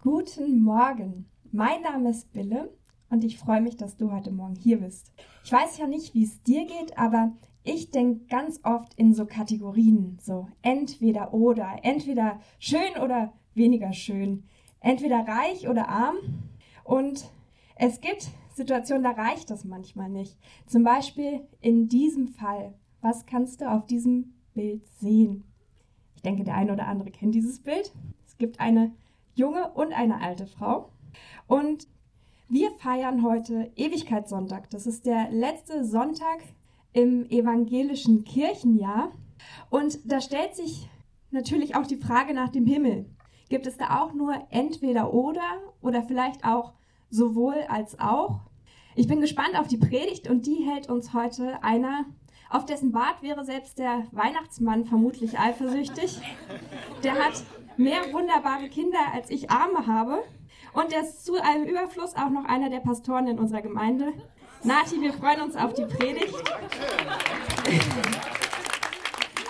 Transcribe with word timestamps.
Guten 0.00 0.62
Morgen. 0.62 1.26
Mein 1.50 1.82
Name 1.82 2.10
ist 2.10 2.32
Bille 2.32 2.72
und 3.10 3.24
ich 3.24 3.36
freue 3.36 3.60
mich, 3.60 3.76
dass 3.76 3.96
du 3.96 4.12
heute 4.12 4.30
Morgen 4.30 4.54
hier 4.54 4.78
bist. 4.78 5.12
Ich 5.42 5.50
weiß 5.50 5.76
ja 5.78 5.88
nicht, 5.88 6.14
wie 6.14 6.22
es 6.22 6.40
dir 6.44 6.66
geht, 6.66 6.96
aber 6.96 7.32
ich 7.64 7.90
denke 7.90 8.24
ganz 8.26 8.60
oft 8.62 8.94
in 8.94 9.12
so 9.12 9.26
Kategorien, 9.26 10.16
so 10.22 10.46
entweder 10.62 11.34
oder, 11.34 11.80
entweder 11.82 12.38
schön 12.60 12.96
oder 13.02 13.32
weniger 13.54 13.92
schön, 13.92 14.44
entweder 14.78 15.26
reich 15.26 15.68
oder 15.68 15.88
arm. 15.88 16.16
Und 16.84 17.28
es 17.74 18.00
gibt 18.00 18.28
Situationen, 18.54 19.02
da 19.02 19.10
reicht 19.10 19.50
das 19.50 19.64
manchmal 19.64 20.10
nicht. 20.10 20.38
Zum 20.66 20.84
Beispiel 20.84 21.40
in 21.60 21.88
diesem 21.88 22.28
Fall. 22.28 22.74
Was 23.00 23.26
kannst 23.26 23.62
du 23.62 23.68
auf 23.68 23.84
diesem 23.84 24.34
Bild 24.54 24.86
sehen? 25.00 25.42
Ich 26.14 26.22
denke, 26.22 26.44
der 26.44 26.54
eine 26.54 26.72
oder 26.72 26.86
andere 26.86 27.10
kennt 27.10 27.34
dieses 27.34 27.58
Bild. 27.58 27.92
Es 28.24 28.38
gibt 28.38 28.60
eine 28.60 28.92
junge 29.38 29.70
und 29.72 29.92
eine 29.92 30.20
alte 30.20 30.46
Frau. 30.46 30.90
Und 31.46 31.86
wir 32.48 32.70
feiern 32.72 33.22
heute 33.22 33.70
Ewigkeitssonntag. 33.76 34.70
Das 34.70 34.86
ist 34.86 35.06
der 35.06 35.30
letzte 35.30 35.84
Sonntag 35.84 36.40
im 36.92 37.28
evangelischen 37.30 38.24
Kirchenjahr. 38.24 39.12
Und 39.70 39.98
da 40.10 40.20
stellt 40.20 40.56
sich 40.56 40.88
natürlich 41.30 41.76
auch 41.76 41.86
die 41.86 41.96
Frage 41.96 42.34
nach 42.34 42.48
dem 42.48 42.66
Himmel. 42.66 43.06
Gibt 43.48 43.66
es 43.66 43.76
da 43.76 44.00
auch 44.00 44.12
nur 44.12 44.34
entweder 44.50 45.14
oder 45.14 45.40
oder 45.80 46.02
vielleicht 46.02 46.44
auch 46.44 46.72
sowohl 47.10 47.56
als 47.68 47.98
auch? 47.98 48.40
Ich 48.94 49.06
bin 49.06 49.20
gespannt 49.20 49.58
auf 49.58 49.68
die 49.68 49.76
Predigt 49.76 50.28
und 50.28 50.46
die 50.46 50.66
hält 50.68 50.88
uns 50.88 51.14
heute 51.14 51.62
einer, 51.62 52.04
auf 52.50 52.64
dessen 52.64 52.92
Bart 52.92 53.22
wäre 53.22 53.44
selbst 53.44 53.78
der 53.78 54.06
Weihnachtsmann 54.10 54.86
vermutlich 54.86 55.38
eifersüchtig. 55.38 56.20
Der 57.04 57.14
hat 57.14 57.44
mehr 57.78 58.12
wunderbare 58.12 58.68
Kinder, 58.68 58.98
als 59.14 59.30
ich 59.30 59.50
Arme 59.50 59.86
habe. 59.86 60.24
Und 60.72 60.92
er 60.92 61.02
ist 61.02 61.24
zu 61.24 61.40
einem 61.40 61.64
Überfluss 61.64 62.14
auch 62.16 62.28
noch 62.28 62.44
einer 62.44 62.70
der 62.70 62.80
Pastoren 62.80 63.28
in 63.28 63.38
unserer 63.38 63.62
Gemeinde. 63.62 64.12
Nati, 64.64 65.00
wir 65.00 65.12
freuen 65.12 65.42
uns 65.42 65.56
auf 65.56 65.72
die 65.74 65.84
Predigt. 65.84 66.34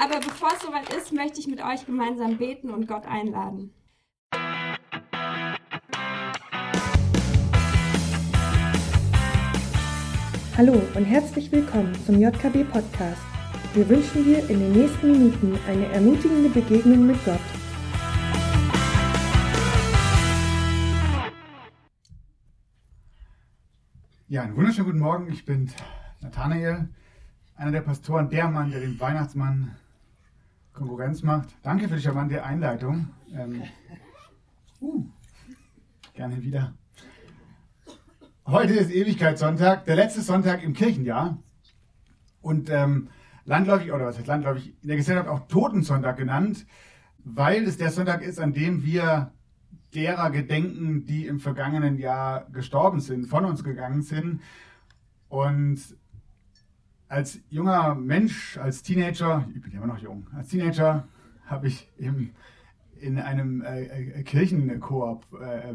Aber 0.00 0.20
bevor 0.20 0.50
es 0.54 0.62
soweit 0.62 0.92
ist, 0.94 1.12
möchte 1.12 1.40
ich 1.40 1.48
mit 1.48 1.64
euch 1.64 1.86
gemeinsam 1.86 2.36
beten 2.36 2.70
und 2.70 2.86
Gott 2.86 3.06
einladen. 3.06 3.72
Hallo 10.56 10.82
und 10.94 11.04
herzlich 11.04 11.50
willkommen 11.50 11.94
zum 12.04 12.20
JKB 12.20 12.64
Podcast. 12.70 13.22
Wir 13.74 13.88
wünschen 13.88 14.24
dir 14.24 14.40
in 14.50 14.58
den 14.58 14.72
nächsten 14.72 15.12
Minuten 15.12 15.58
eine 15.68 15.86
ermutigende 15.92 16.48
Begegnung 16.50 17.06
mit 17.06 17.24
Gott. 17.24 17.38
Ja, 24.30 24.42
einen 24.42 24.56
wunderschönen 24.56 24.88
guten 24.88 24.98
Morgen. 24.98 25.32
Ich 25.32 25.46
bin 25.46 25.70
Nathanael, 26.20 26.90
einer 27.56 27.70
der 27.70 27.80
Pastoren, 27.80 28.28
der 28.28 28.46
Mann, 28.50 28.70
der 28.70 28.80
dem 28.80 29.00
Weihnachtsmann 29.00 29.74
Konkurrenz 30.74 31.22
macht. 31.22 31.56
Danke 31.62 31.88
für 31.88 31.96
die 31.96 32.02
charmante 32.02 32.44
Einleitung. 32.44 33.08
Ähm, 33.32 33.62
uh, 34.82 35.06
gerne 36.12 36.42
wieder. 36.42 36.74
Heute 38.44 38.74
ist 38.74 38.90
Ewigkeitssonntag, 38.90 39.86
der 39.86 39.96
letzte 39.96 40.20
Sonntag 40.20 40.62
im 40.62 40.74
Kirchenjahr. 40.74 41.38
Und 42.42 42.68
ähm, 42.68 43.08
landläufig, 43.46 43.92
oder 43.92 44.04
was 44.04 44.18
heißt 44.18 44.26
landläufig, 44.26 44.74
in 44.82 44.88
der 44.88 44.98
Gesellschaft 44.98 45.30
auch 45.30 45.48
Totensonntag 45.48 46.18
genannt, 46.18 46.66
weil 47.24 47.64
es 47.64 47.78
der 47.78 47.90
Sonntag 47.90 48.20
ist, 48.20 48.38
an 48.38 48.52
dem 48.52 48.84
wir 48.84 49.32
derer 49.94 50.30
gedenken, 50.30 51.04
die 51.04 51.26
im 51.26 51.40
vergangenen 51.40 51.98
Jahr 51.98 52.46
gestorben 52.52 53.00
sind, 53.00 53.26
von 53.26 53.44
uns 53.44 53.64
gegangen 53.64 54.02
sind. 54.02 54.40
Und 55.28 55.78
als 57.08 57.40
junger 57.48 57.94
Mensch, 57.94 58.58
als 58.58 58.82
Teenager, 58.82 59.48
ich 59.54 59.62
bin 59.62 59.72
immer 59.72 59.86
noch 59.86 59.98
jung, 59.98 60.26
als 60.34 60.48
Teenager 60.48 61.08
habe 61.46 61.68
ich 61.68 61.90
im, 61.96 62.30
in 63.00 63.18
einem 63.18 63.62
äh, 63.62 63.84
äh 63.84 64.22
Kirchenchor, 64.22 65.20
äh, 65.40 65.74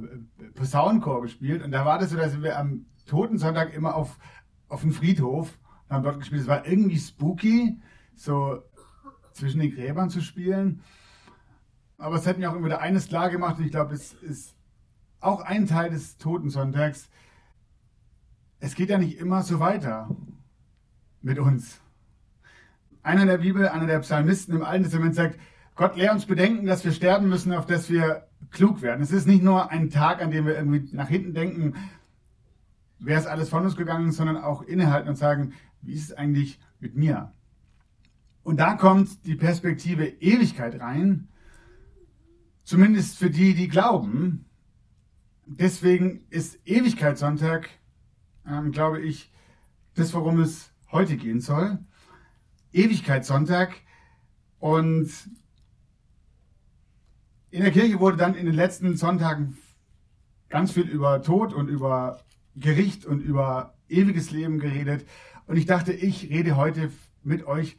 Posaunenchor 0.54 1.22
gespielt. 1.24 1.64
Und 1.64 1.72
da 1.72 1.86
war 1.86 1.98
das 1.98 2.12
so, 2.12 2.18
dass 2.18 2.42
wir 2.42 2.60
am 2.60 2.86
Totensonntag 3.06 3.74
immer 3.74 3.96
auf, 3.96 4.20
auf 4.68 4.82
den 4.82 4.92
Friedhof 4.92 5.58
haben 5.90 6.04
dort 6.04 6.20
gespielt. 6.20 6.42
Es 6.42 6.48
war 6.48 6.66
irgendwie 6.68 7.00
spooky, 7.00 7.80
so 8.16 8.62
zwischen 9.34 9.60
den 9.60 9.74
Gräbern 9.74 10.10
zu 10.10 10.22
spielen. 10.22 10.82
Aber 12.04 12.18
es 12.18 12.28
hat 12.28 12.38
mir 12.38 12.52
auch 12.52 12.56
immer 12.56 12.66
wieder 12.66 12.82
eines 12.82 13.08
klar 13.08 13.30
gemacht 13.30 13.60
und 13.60 13.64
ich 13.64 13.72
glaube, 13.72 13.94
es 13.94 14.12
ist 14.12 14.58
auch 15.22 15.40
ein 15.40 15.68
Teil 15.68 15.90
des 15.90 16.18
Totensonntags. 16.18 17.08
Es 18.60 18.76
geht 18.76 18.90
ja 18.90 18.98
nicht 18.98 19.20
immer 19.20 19.42
so 19.42 19.62
weiter 19.62 20.14
mit 21.22 21.40
uns. 21.40 21.80
Einer 23.04 23.26
der 23.26 23.38
Bibel, 23.38 23.70
einer 23.70 23.88
der 23.88 24.00
Psalmisten 24.00 24.54
im 24.54 24.64
Alten 24.64 24.84
Testament 24.84 25.16
sagt, 25.16 25.40
Gott 25.76 25.96
lehrt 25.96 26.14
uns 26.14 26.26
bedenken, 26.26 26.66
dass 26.66 26.84
wir 26.84 26.92
sterben 26.92 27.30
müssen, 27.30 27.54
auf 27.54 27.68
dass 27.68 27.90
wir 27.90 28.28
klug 28.52 28.82
werden. 28.82 29.02
Es 29.02 29.12
ist 29.12 29.26
nicht 29.26 29.42
nur 29.42 29.72
ein 29.72 29.90
Tag, 29.90 30.22
an 30.22 30.30
dem 30.30 30.46
wir 30.46 30.58
irgendwie 30.58 30.94
nach 30.94 31.08
hinten 31.08 31.34
denken, 31.34 31.74
wer 33.00 33.18
ist 33.18 33.28
alles 33.28 33.48
von 33.48 33.64
uns 33.64 33.78
gegangen, 33.78 34.12
sondern 34.12 34.36
auch 34.36 34.62
innehalten 34.62 35.08
und 35.08 35.16
sagen, 35.16 35.54
wie 35.82 35.94
ist 35.94 36.12
es 36.12 36.18
eigentlich 36.18 36.60
mit 36.82 36.98
mir? 36.98 37.32
Und 38.44 38.60
da 38.60 38.74
kommt 38.74 39.26
die 39.26 39.36
Perspektive 39.36 40.06
Ewigkeit 40.06 40.82
rein, 40.82 41.30
Zumindest 42.64 43.18
für 43.18 43.30
die, 43.30 43.54
die 43.54 43.68
glauben. 43.68 44.46
Deswegen 45.46 46.26
ist 46.30 46.60
Ewigkeitssonntag, 46.66 47.70
ähm, 48.48 48.72
glaube 48.72 49.02
ich, 49.02 49.32
das, 49.96 50.14
worum 50.14 50.40
es 50.40 50.72
heute 50.92 51.18
gehen 51.18 51.42
soll. 51.42 51.80
Ewigkeitssonntag. 52.72 53.76
Und 54.60 55.12
in 57.50 57.62
der 57.62 57.72
Kirche 57.72 58.00
wurde 58.00 58.18
dann 58.18 58.36
in 58.36 58.46
den 58.46 58.56
letzten 58.56 58.96
Sonntagen 58.96 59.58
ganz 60.50 60.72
viel 60.72 60.88
über 60.88 61.22
Tod 61.22 61.54
und 61.54 61.68
über 61.68 62.24
Gericht 62.56 63.06
und 63.06 63.20
über 63.20 63.74
ewiges 63.90 64.32
Leben 64.32 64.60
geredet. 64.60 65.06
Und 65.48 65.58
ich 65.58 65.66
dachte, 65.66 65.92
ich 65.92 66.30
rede 66.30 66.56
heute 66.56 66.92
mit 67.24 67.46
euch 67.46 67.78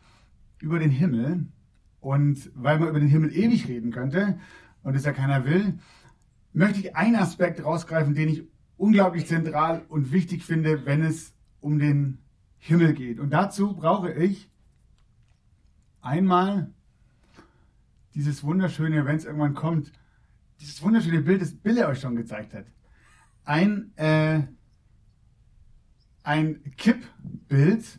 über 0.61 0.79
den 0.79 0.91
Himmel. 0.91 1.47
Und 2.01 2.51
weil 2.55 2.79
man 2.79 2.91
über 2.91 3.01
den 3.01 3.09
Himmel 3.09 3.35
ewig 3.35 3.67
reden 3.67 3.91
könnte, 3.91 4.39
und 4.85 4.95
es 4.95 5.05
ja 5.05 5.13
keiner 5.13 5.45
will, 5.45 5.79
möchte 6.53 6.79
ich 6.79 6.95
einen 6.95 7.17
Aspekt 7.17 7.65
rausgreifen, 7.65 8.15
den 8.15 8.29
ich 8.29 8.45
unglaublich 8.77 9.27
zentral 9.27 9.85
und 9.89 10.13
wichtig 10.13 10.45
finde, 10.45 10.87
wenn 10.87 11.03
es 11.03 11.35
um 11.61 11.79
den 11.79 12.19
Himmel 12.59 12.95
geht. 12.95 13.19
Und 13.19 13.31
dazu 13.31 13.75
brauche 13.75 14.13
ich 14.13 14.51
einmal 16.01 16.71
dieses 18.15 18.45
wunderschöne, 18.45 19.05
wenn 19.07 19.17
es 19.17 19.25
irgendwann 19.25 19.55
kommt, 19.55 19.93
dieses 20.61 20.81
wunderschöne 20.83 21.23
Bild, 21.23 21.43
das 21.43 21.55
Bille 21.55 21.89
euch 21.89 22.01
schon 22.01 22.17
gezeigt 22.17 22.55
hat. 22.55 22.67
Ein, 23.45 23.93
äh, 23.97 24.43
ein 26.23 26.63
Kippbild 26.77 27.99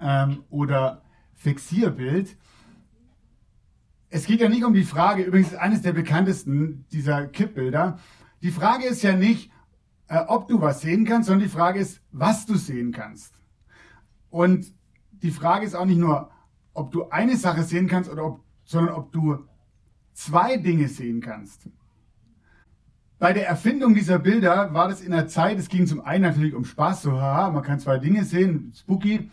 ähm, 0.00 0.44
oder 0.50 1.02
Fixierbild, 1.34 2.36
es 4.10 4.26
geht 4.26 4.40
ja 4.40 4.48
nicht 4.48 4.64
um 4.64 4.74
die 4.74 4.84
Frage, 4.84 5.22
übrigens 5.22 5.54
eines 5.54 5.82
der 5.82 5.92
bekanntesten 5.92 6.86
dieser 6.92 7.26
Kippbilder. 7.26 7.98
Die 8.42 8.50
Frage 8.50 8.86
ist 8.86 9.02
ja 9.02 9.14
nicht, 9.14 9.50
äh, 10.08 10.20
ob 10.26 10.48
du 10.48 10.60
was 10.60 10.80
sehen 10.80 11.04
kannst, 11.04 11.26
sondern 11.26 11.46
die 11.46 11.52
Frage 11.54 11.78
ist, 11.78 12.00
was 12.10 12.46
du 12.46 12.54
sehen 12.54 12.92
kannst. 12.92 13.34
Und 14.30 14.72
die 15.10 15.30
Frage 15.30 15.66
ist 15.66 15.74
auch 15.74 15.84
nicht 15.84 15.98
nur, 15.98 16.30
ob 16.72 16.90
du 16.90 17.08
eine 17.10 17.36
Sache 17.36 17.64
sehen 17.64 17.88
kannst, 17.88 18.10
oder 18.10 18.24
ob, 18.24 18.44
sondern 18.64 18.94
ob 18.94 19.12
du 19.12 19.44
zwei 20.14 20.56
Dinge 20.56 20.88
sehen 20.88 21.20
kannst. 21.20 21.68
Bei 23.18 23.32
der 23.32 23.48
Erfindung 23.48 23.94
dieser 23.94 24.20
Bilder 24.20 24.72
war 24.72 24.88
das 24.88 25.00
in 25.00 25.10
der 25.10 25.26
Zeit, 25.26 25.58
es 25.58 25.68
ging 25.68 25.86
zum 25.86 26.00
einen 26.00 26.22
natürlich 26.22 26.54
um 26.54 26.64
Spaß, 26.64 27.02
so 27.02 27.12
haha, 27.12 27.50
man 27.50 27.64
kann 27.64 27.80
zwei 27.80 27.98
Dinge 27.98 28.24
sehen, 28.24 28.72
spooky, 28.76 29.28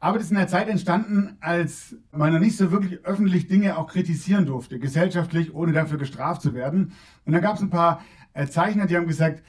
aber 0.00 0.18
das 0.18 0.26
ist 0.26 0.30
in 0.30 0.36
der 0.36 0.48
Zeit 0.48 0.68
entstanden, 0.68 1.36
als 1.40 1.96
man 2.12 2.32
noch 2.32 2.38
nicht 2.38 2.56
so 2.56 2.70
wirklich 2.70 3.04
öffentlich 3.04 3.48
Dinge 3.48 3.76
auch 3.76 3.88
kritisieren 3.88 4.46
durfte, 4.46 4.78
gesellschaftlich, 4.78 5.54
ohne 5.54 5.72
dafür 5.72 5.98
gestraft 5.98 6.42
zu 6.42 6.54
werden. 6.54 6.92
Und 7.24 7.32
dann 7.32 7.42
gab 7.42 7.56
es 7.56 7.62
ein 7.62 7.70
paar 7.70 8.04
äh, 8.32 8.46
Zeichner, 8.46 8.86
die 8.86 8.96
haben 8.96 9.08
gesagt, 9.08 9.42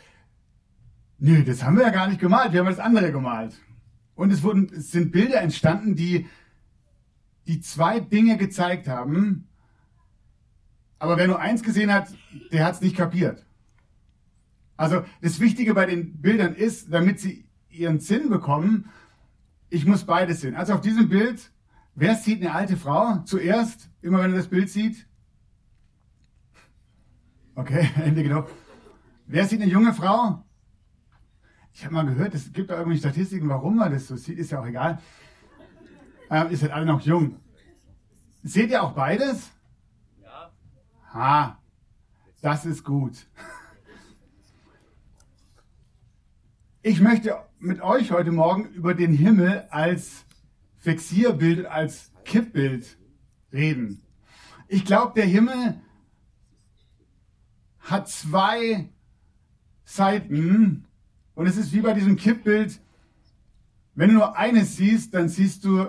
nee, 1.19 1.44
das 1.44 1.63
haben 1.63 1.78
wir 1.78 1.84
ja 1.84 1.92
gar 1.92 2.07
nicht 2.07 2.19
gemalt, 2.19 2.51
wir 2.51 2.62
haben 2.62 2.68
das 2.68 2.80
andere 2.80 3.12
gemalt. 3.12 3.56
Und 4.16 4.34
es, 4.34 4.42
wurden, 4.42 4.72
es 4.75 4.92
sind 4.92 5.12
Bilder 5.12 5.40
entstanden, 5.42 5.96
die, 5.96 6.25
die 7.45 7.62
zwei 7.62 8.00
Dinge 8.00 8.38
gezeigt 8.38 8.88
haben. 8.88 9.48
Aber 10.98 11.16
wer 11.18 11.28
nur 11.28 11.40
eins 11.40 11.62
gesehen 11.62 11.94
hat, 11.94 12.10
der 12.52 12.66
hat 12.66 12.75
es 12.75 12.81
nicht 12.81 12.98
kapiert. 12.98 13.45
Also 14.75 15.04
das 15.22 15.40
Wichtige 15.40 15.74
bei 15.74 15.86
den 15.86 16.22
Bildern 16.22 16.56
ist, 16.56 16.92
damit 16.92 17.19
sie 17.19 17.45
ihren 17.69 18.00
Sinn 18.00 18.30
bekommen, 18.30 18.90
ich 19.69 19.86
muss 19.86 20.04
beides 20.04 20.42
sehen. 20.42 20.56
Also 20.56 20.74
auf 20.74 20.81
diesem 20.81 21.10
Bild, 21.10 21.51
wer 21.95 22.16
sieht 22.16 22.42
eine 22.42 22.54
alte 22.54 22.77
Frau 22.77 23.19
zuerst, 23.19 23.89
immer 24.01 24.19
wenn 24.19 24.31
er 24.31 24.38
das 24.38 24.48
Bild 24.48 24.69
sieht? 24.69 25.07
Okay, 27.56 27.81
Hände 27.95 28.24
genug. 28.24 28.48
Wer 29.27 29.45
sieht 29.45 29.62
eine 29.62 29.71
junge 29.71 29.94
Frau? 29.94 30.44
Ich 31.74 31.86
habe 31.86 31.94
mal 31.94 32.06
gehört, 32.06 32.33
es 32.33 32.51
gibt 32.51 32.71
da 32.71 32.77
irgendwie 32.77 32.98
Statistiken, 32.98 33.48
warum 33.48 33.77
man 33.77 33.92
das 33.92 34.07
so 34.07 34.16
sieht, 34.16 34.38
ist 34.38 34.51
ja 34.51 34.60
auch 34.60 34.66
egal. 34.66 35.00
Ähm, 36.30 36.48
ihr 36.50 36.57
seid 36.57 36.71
alle 36.71 36.86
noch 36.86 37.01
jung. 37.01 37.36
Seht 38.44 38.71
ihr 38.71 38.81
auch 38.83 38.94
beides? 38.94 39.51
Ja. 40.21 40.51
Ha, 41.13 41.62
das 42.42 42.66
ist 42.66 42.83
gut. 42.83 43.27
Ich 46.81 47.02
möchte 47.02 47.38
mit 47.60 47.81
euch 47.81 48.12
heute 48.12 48.31
Morgen 48.31 48.70
über 48.70 48.94
den 48.94 49.12
Himmel 49.12 49.68
als 49.70 50.26
Fixierbild, 50.78 51.66
als 51.66 52.14
Kippbild 52.24 52.98
reden. 53.52 54.02
Ich 54.70 54.86
glaube, 54.86 55.12
der 55.14 55.26
Himmel 55.26 55.81
hat 57.80 58.08
zwei 58.08 58.88
Seiten 59.84 60.86
und 61.36 61.48
es 61.48 61.58
ist 61.58 61.74
wie 61.74 61.81
bei 61.81 61.92
diesem 61.92 62.16
Kippbild, 62.16 62.80
wenn 63.94 64.12
du 64.12 64.16
nur 64.16 64.38
eines 64.38 64.78
siehst, 64.78 65.14
dann 65.14 65.28
siehst 65.28 65.66
du 65.66 65.86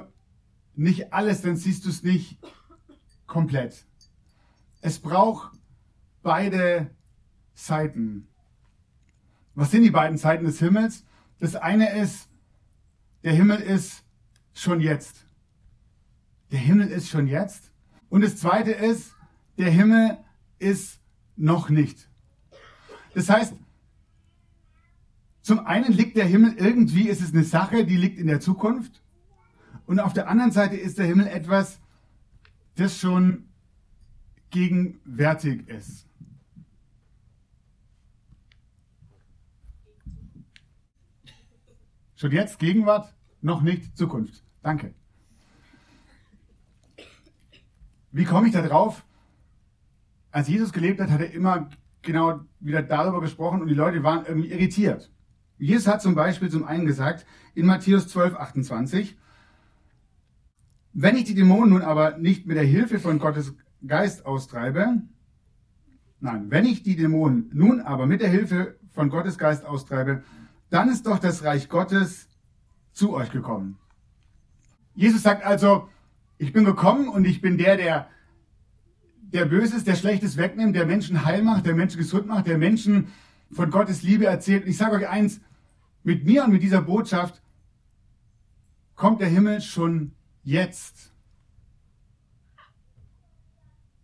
nicht 0.75 1.13
alles, 1.13 1.43
dann 1.43 1.55
siehst 1.55 1.85
du 1.85 1.91
es 1.91 2.03
nicht 2.03 2.37
komplett. 3.29 3.87
Es 4.81 4.99
braucht 4.99 5.57
beide 6.25 6.91
Seiten. 7.55 8.30
Was 9.55 9.71
sind 9.71 9.83
die 9.83 9.91
beiden 9.91 10.17
Seiten 10.17 10.45
des 10.45 10.59
Himmels? 10.59 11.05
Das 11.39 11.57
eine 11.57 11.97
ist, 11.99 12.29
der 13.23 13.33
Himmel 13.33 13.61
ist 13.61 14.05
schon 14.55 14.81
jetzt. 14.81 15.27
Der 16.51 16.59
Himmel 16.59 16.89
ist 16.89 17.09
schon 17.09 17.27
jetzt. 17.27 17.73
Und 18.09 18.23
das 18.23 18.37
zweite 18.37 18.73
ist, 18.73 19.15
der 19.59 19.71
Himmel 19.71 20.19
ist 20.59 21.01
noch 21.37 21.69
nicht. 21.69 22.09
Das 23.15 23.29
heißt, 23.29 23.55
zum 25.43 25.67
einen 25.67 25.93
liegt 25.93 26.17
der 26.17 26.27
Himmel 26.27 26.55
irgendwie, 26.57 27.09
ist 27.09 27.23
es 27.23 27.33
eine 27.33 27.45
Sache, 27.45 27.85
die 27.85 27.97
liegt 27.97 28.19
in 28.19 28.27
der 28.27 28.41
Zukunft. 28.41 29.03
Und 29.87 29.99
auf 29.99 30.13
der 30.13 30.29
anderen 30.29 30.53
Seite 30.53 30.77
ist 30.77 30.99
der 30.99 31.07
Himmel 31.07 31.27
etwas, 31.27 31.81
das 32.77 32.99
schon 32.99 33.49
gegenwärtig 34.51 35.69
ist. 35.69 36.07
Schon 42.21 42.33
jetzt 42.33 42.59
Gegenwart, 42.59 43.15
noch 43.41 43.63
nicht 43.63 43.97
Zukunft. 43.97 44.45
Danke. 44.63 44.93
Wie 48.13 48.27
komme 48.27 48.49
ich 48.49 48.53
da 48.53 48.61
drauf? 48.61 49.07
Als 50.31 50.47
Jesus 50.47 50.75
gelebt 50.75 51.01
hat, 51.01 51.09
hat 51.09 51.23
er 51.23 51.33
immer 51.33 51.71
genau 52.03 52.41
wieder 52.59 52.83
darüber 52.83 53.23
gesprochen 53.23 53.63
und 53.63 53.69
die 53.69 53.75
Leute 53.75 54.03
waren 54.03 54.27
irgendwie 54.27 54.51
irritiert. 54.51 55.11
Jesus 55.57 55.87
hat 55.87 56.03
zum 56.03 56.15
Beispiel 56.15 56.51
zum 56.51 56.65
einen 56.65 56.85
gesagt, 56.85 57.25
in 57.55 57.65
Matthäus 57.65 58.07
12, 58.09 58.35
28, 58.35 59.17
wenn 60.93 61.17
ich 61.17 61.25
die 61.25 61.35
Dämonen 61.35 61.71
nun 61.71 61.81
aber 61.81 62.19
nicht 62.19 62.45
mit 62.45 62.59
der 62.59 62.65
Hilfe 62.65 62.99
von 62.99 63.19
Gottes 63.19 63.55
Geist 63.87 64.27
austreibe, 64.27 65.01
nein, 66.21 66.51
wenn 66.51 66.67
ich 66.67 66.83
die 66.83 66.97
Dämonen 66.97 67.49
nun 67.55 67.81
aber 67.81 68.05
mit 68.05 68.21
der 68.21 68.29
Hilfe 68.29 68.79
von 68.91 69.09
Gottes 69.09 69.39
Geist 69.39 69.65
austreibe, 69.65 70.23
dann 70.71 70.89
ist 70.89 71.07
doch 71.07 71.19
das 71.19 71.45
Reich 71.45 71.69
Gottes 71.69 72.29
zu 72.93 73.13
euch 73.13 73.31
gekommen. 73.31 73.79
Jesus 74.95 75.23
sagt 75.23 75.45
also, 75.45 75.89
ich 76.39 76.53
bin 76.53 76.65
gekommen 76.65 77.09
und 77.09 77.25
ich 77.25 77.41
bin 77.41 77.59
der, 77.59 77.77
der, 77.77 78.09
der 79.21 79.45
Böses, 79.45 79.85
der 79.85 79.97
Schlechtes 79.97 80.37
wegnimmt, 80.37 80.75
der 80.75 80.87
Menschen 80.87 81.25
heil 81.25 81.43
macht, 81.43 81.67
der 81.67 81.75
Menschen 81.75 81.99
gesund 81.99 82.27
macht, 82.27 82.47
der 82.47 82.59
Menschen 82.59 83.09
von 83.53 83.71
Gottes 83.71 84.03
Liebe 84.03 84.27
erzählt. 84.27 84.65
Und 84.65 84.71
ich 84.71 84.77
sage 84.77 84.97
euch 84.97 85.09
eins, 85.09 85.41
mit 86.03 86.25
mir 86.25 86.45
und 86.45 86.53
mit 86.53 86.63
dieser 86.63 86.83
Botschaft 86.83 87.43
kommt 88.95 89.21
der 89.21 89.29
Himmel 89.29 89.61
schon 89.61 90.13
jetzt 90.43 91.13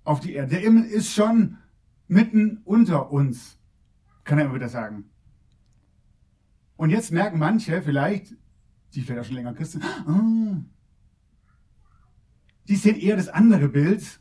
auf 0.05 0.21
die 0.21 0.35
Erde. 0.35 0.51
Der 0.51 0.61
Himmel 0.61 0.85
ist 0.85 1.13
schon 1.13 1.59
mitten 2.09 2.61
unter 2.65 3.11
uns, 3.11 3.59
kann 4.25 4.39
er 4.39 4.47
immer 4.47 4.55
wieder 4.55 4.69
sagen. 4.69 5.11
Und 6.77 6.91
jetzt 6.91 7.13
merken 7.13 7.39
manche 7.39 7.83
vielleicht, 7.83 8.35
die 8.95 9.03
vielleicht 9.03 9.21
auch 9.21 9.25
schon 9.27 9.37
länger 9.37 9.55
Christen, 9.55 9.83
oh, 10.07 10.57
die 12.69 12.77
sehen 12.77 12.97
eher 12.97 13.17
das 13.17 13.29
andere 13.29 13.69
Bild. 13.69 14.21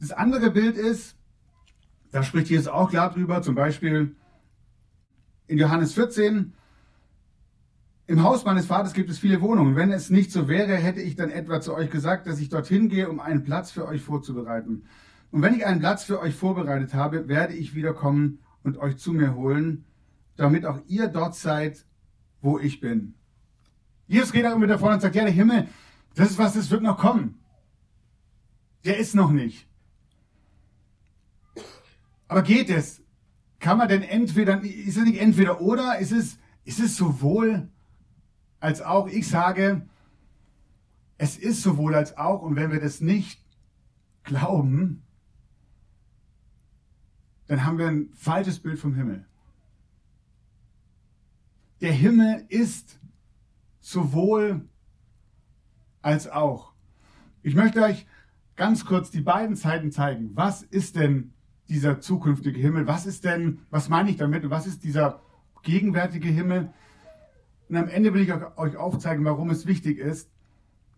Das 0.00 0.12
andere 0.12 0.50
Bild 0.50 0.76
ist, 0.76 1.16
da 2.10 2.22
spricht 2.22 2.48
Jesus 2.48 2.68
auch 2.68 2.90
klar 2.90 3.12
drüber, 3.12 3.42
zum 3.42 3.54
Beispiel 3.54 4.14
in 5.46 5.58
Johannes 5.58 5.92
14, 5.94 6.54
im 8.06 8.22
Haus 8.22 8.44
meines 8.46 8.64
Vaters 8.64 8.94
gibt 8.94 9.10
es 9.10 9.18
viele 9.18 9.42
Wohnungen. 9.42 9.76
Wenn 9.76 9.92
es 9.92 10.08
nicht 10.08 10.32
so 10.32 10.48
wäre, 10.48 10.76
hätte 10.76 11.02
ich 11.02 11.14
dann 11.14 11.30
etwa 11.30 11.60
zu 11.60 11.74
euch 11.74 11.90
gesagt, 11.90 12.26
dass 12.26 12.40
ich 12.40 12.48
dorthin 12.48 12.88
gehe, 12.88 13.08
um 13.10 13.20
einen 13.20 13.44
Platz 13.44 13.70
für 13.70 13.86
euch 13.86 14.00
vorzubereiten. 14.00 14.84
Und 15.30 15.42
wenn 15.42 15.54
ich 15.54 15.66
einen 15.66 15.80
Platz 15.80 16.04
für 16.04 16.18
euch 16.20 16.34
vorbereitet 16.34 16.94
habe, 16.94 17.28
werde 17.28 17.52
ich 17.52 17.74
wiederkommen 17.74 18.38
und 18.68 18.78
euch 18.78 18.98
zu 18.98 19.12
mir 19.12 19.34
holen, 19.34 19.84
damit 20.36 20.66
auch 20.66 20.80
ihr 20.86 21.08
dort 21.08 21.34
seid, 21.34 21.86
wo 22.40 22.58
ich 22.58 22.80
bin. 22.80 23.14
Jesus 24.06 24.32
geht 24.32 24.46
auch 24.46 24.54
immer 24.54 24.66
davon 24.66 24.92
und 24.92 25.00
sagt, 25.00 25.14
ja, 25.14 25.24
der 25.24 25.32
Himmel, 25.32 25.68
das 26.14 26.30
ist 26.30 26.38
was, 26.38 26.54
das 26.54 26.70
wird 26.70 26.82
noch 26.82 26.98
kommen. 26.98 27.40
Der 28.84 28.98
ist 28.98 29.14
noch 29.14 29.30
nicht. 29.30 29.66
Aber 32.28 32.42
geht 32.42 32.68
es? 32.70 33.02
Kann 33.58 33.78
man 33.78 33.88
denn 33.88 34.02
entweder, 34.02 34.62
ist 34.62 34.96
es 34.96 35.04
nicht 35.04 35.20
entweder 35.20 35.60
oder? 35.60 35.98
Ist 35.98 36.12
es, 36.12 36.38
ist 36.64 36.78
es 36.78 36.96
sowohl 36.96 37.68
als 38.60 38.82
auch. 38.82 39.08
Ich 39.08 39.28
sage, 39.28 39.88
es 41.16 41.36
ist 41.36 41.62
sowohl 41.62 41.94
als 41.94 42.16
auch. 42.16 42.42
Und 42.42 42.54
wenn 42.56 42.70
wir 42.70 42.80
das 42.80 43.00
nicht 43.00 43.42
glauben, 44.24 45.02
dann 47.48 47.64
haben 47.64 47.78
wir 47.78 47.88
ein 47.88 48.10
falsches 48.14 48.60
Bild 48.60 48.78
vom 48.78 48.94
Himmel. 48.94 49.24
Der 51.80 51.92
Himmel 51.92 52.44
ist 52.48 53.00
sowohl 53.80 54.68
als 56.02 56.28
auch. 56.28 56.72
Ich 57.42 57.54
möchte 57.54 57.82
euch 57.82 58.06
ganz 58.56 58.84
kurz 58.84 59.10
die 59.10 59.20
beiden 59.20 59.56
Zeiten 59.56 59.90
zeigen. 59.92 60.30
Was 60.34 60.62
ist 60.62 60.96
denn 60.96 61.32
dieser 61.68 62.00
zukünftige 62.00 62.60
Himmel? 62.60 62.86
Was 62.86 63.06
ist 63.06 63.24
denn, 63.24 63.60
was 63.70 63.88
meine 63.88 64.10
ich 64.10 64.16
damit? 64.16 64.44
Und 64.44 64.50
was 64.50 64.66
ist 64.66 64.84
dieser 64.84 65.22
gegenwärtige 65.62 66.28
Himmel? 66.28 66.72
Und 67.68 67.76
am 67.76 67.88
Ende 67.88 68.12
will 68.12 68.22
ich 68.22 68.32
euch 68.32 68.76
aufzeigen, 68.76 69.24
warum 69.24 69.50
es 69.50 69.66
wichtig 69.66 69.98
ist, 69.98 70.30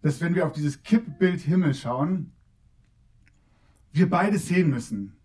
dass 0.02 0.21
wenn 0.21 0.35
wir 0.35 0.47
auf 0.47 0.52
dieses 0.52 0.83
Kippbild 0.83 1.40
Himmel 1.40 1.75
schauen, 1.75 2.33
wir 3.92 4.09
beide 4.09 4.38
sehen 4.38 4.71
müssen. 4.71 5.19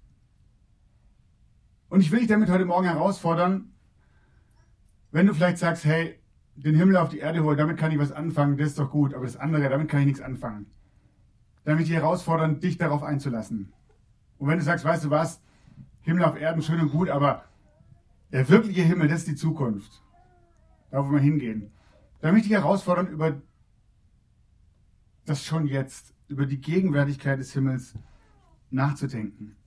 Und 1.89 2.01
ich 2.01 2.12
will 2.12 2.20
dich 2.20 2.27
damit 2.27 2.50
heute 2.50 2.65
Morgen 2.65 2.88
herausfordern, 2.88 3.74
wenn 5.12 5.27
du 5.27 5.34
vielleicht 5.34 5.58
sagst, 5.58 5.86
hey, 5.86 6.20
den 6.56 6.75
Himmel 6.75 6.98
auf 6.98 7.10
die 7.10 7.20
Erde 7.20 7.44
holen, 7.44 7.58
damit 7.58 7.77
kann 7.77 7.92
ich 7.92 8.00
was 8.00 8.12
anfangen, 8.12 8.58
das 8.58 8.70
ist 8.70 8.80
doch 8.80 8.92
gut, 8.92 9.13
aber 9.13 9.25
das 9.25 9.38
andere, 9.38 9.70
damit 9.70 9.89
kann 9.89 10.01
ich 10.01 10.08
nichts 10.08 10.22
anfangen. 10.22 10.68
Dann 11.63 11.75
will 11.75 11.84
ich 11.84 11.89
dich 11.89 11.98
herausfordern, 11.98 12.60
dich 12.60 12.77
darauf 12.77 13.04
einzulassen. 13.04 13.74
Und 14.38 14.48
wenn 14.48 14.58
du 14.58 14.63
sagst, 14.63 14.86
weißt 14.86 15.06
du 15.06 15.10
was, 15.10 15.42
Himmel 16.01 16.24
auf 16.24 16.39
Erden, 16.39 16.62
schön 16.62 16.80
und 16.80 16.92
gut, 16.92 17.10
aber 17.10 17.46
der 18.32 18.48
wirkliche 18.50 18.82
Himmel, 18.82 19.08
das 19.08 19.20
ist 19.20 19.27
die 19.27 19.36
Zukunft 19.36 20.01
da 20.96 21.06
wo 21.06 21.12
wir 21.12 21.20
hingehen. 21.20 21.72
Da 22.22 22.32
möchte 22.32 22.48
ich 22.48 22.54
herausfordern, 22.54 23.08
über 23.08 23.42
das 25.25 25.44
schon 25.44 25.68
jetzt, 25.68 26.13
über 26.30 26.46
die 26.46 26.62
Gegenwärtigkeit 26.62 27.38
des 27.38 27.51
Himmels 27.51 27.96
nachzudenken. 28.70 29.58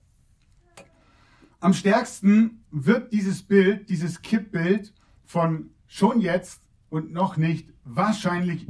Am 1.59 1.73
stärksten 1.73 2.63
wird 2.71 3.11
dieses 3.11 3.43
Bild, 3.43 3.89
dieses 3.89 4.21
Kippbild 4.21 4.93
von 5.25 5.71
schon 5.87 6.21
jetzt 6.21 6.61
und 6.89 7.11
noch 7.11 7.35
nicht 7.35 7.73
wahrscheinlich 7.83 8.67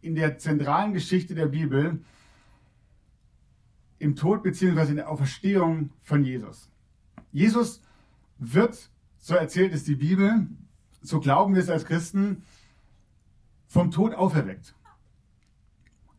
in 0.00 0.14
der 0.14 0.38
zentralen 0.38 0.92
Geschichte 0.92 1.34
der 1.34 1.46
Bibel 1.46 2.02
im 3.98 4.16
Tod 4.16 4.42
bzw. 4.42 4.90
in 4.90 4.96
der 4.96 5.10
Auferstehung 5.10 5.90
von 6.02 6.24
Jesus. 6.24 6.70
Jesus 7.32 7.82
wird, 8.38 8.90
so 9.18 9.34
erzählt 9.34 9.74
es 9.74 9.84
die 9.84 9.96
Bibel, 9.96 10.46
so 11.02 11.20
glauben 11.20 11.54
wir 11.54 11.62
es 11.62 11.68
als 11.68 11.84
Christen, 11.84 12.42
vom 13.66 13.90
Tod 13.90 14.14
auferweckt. 14.14 14.74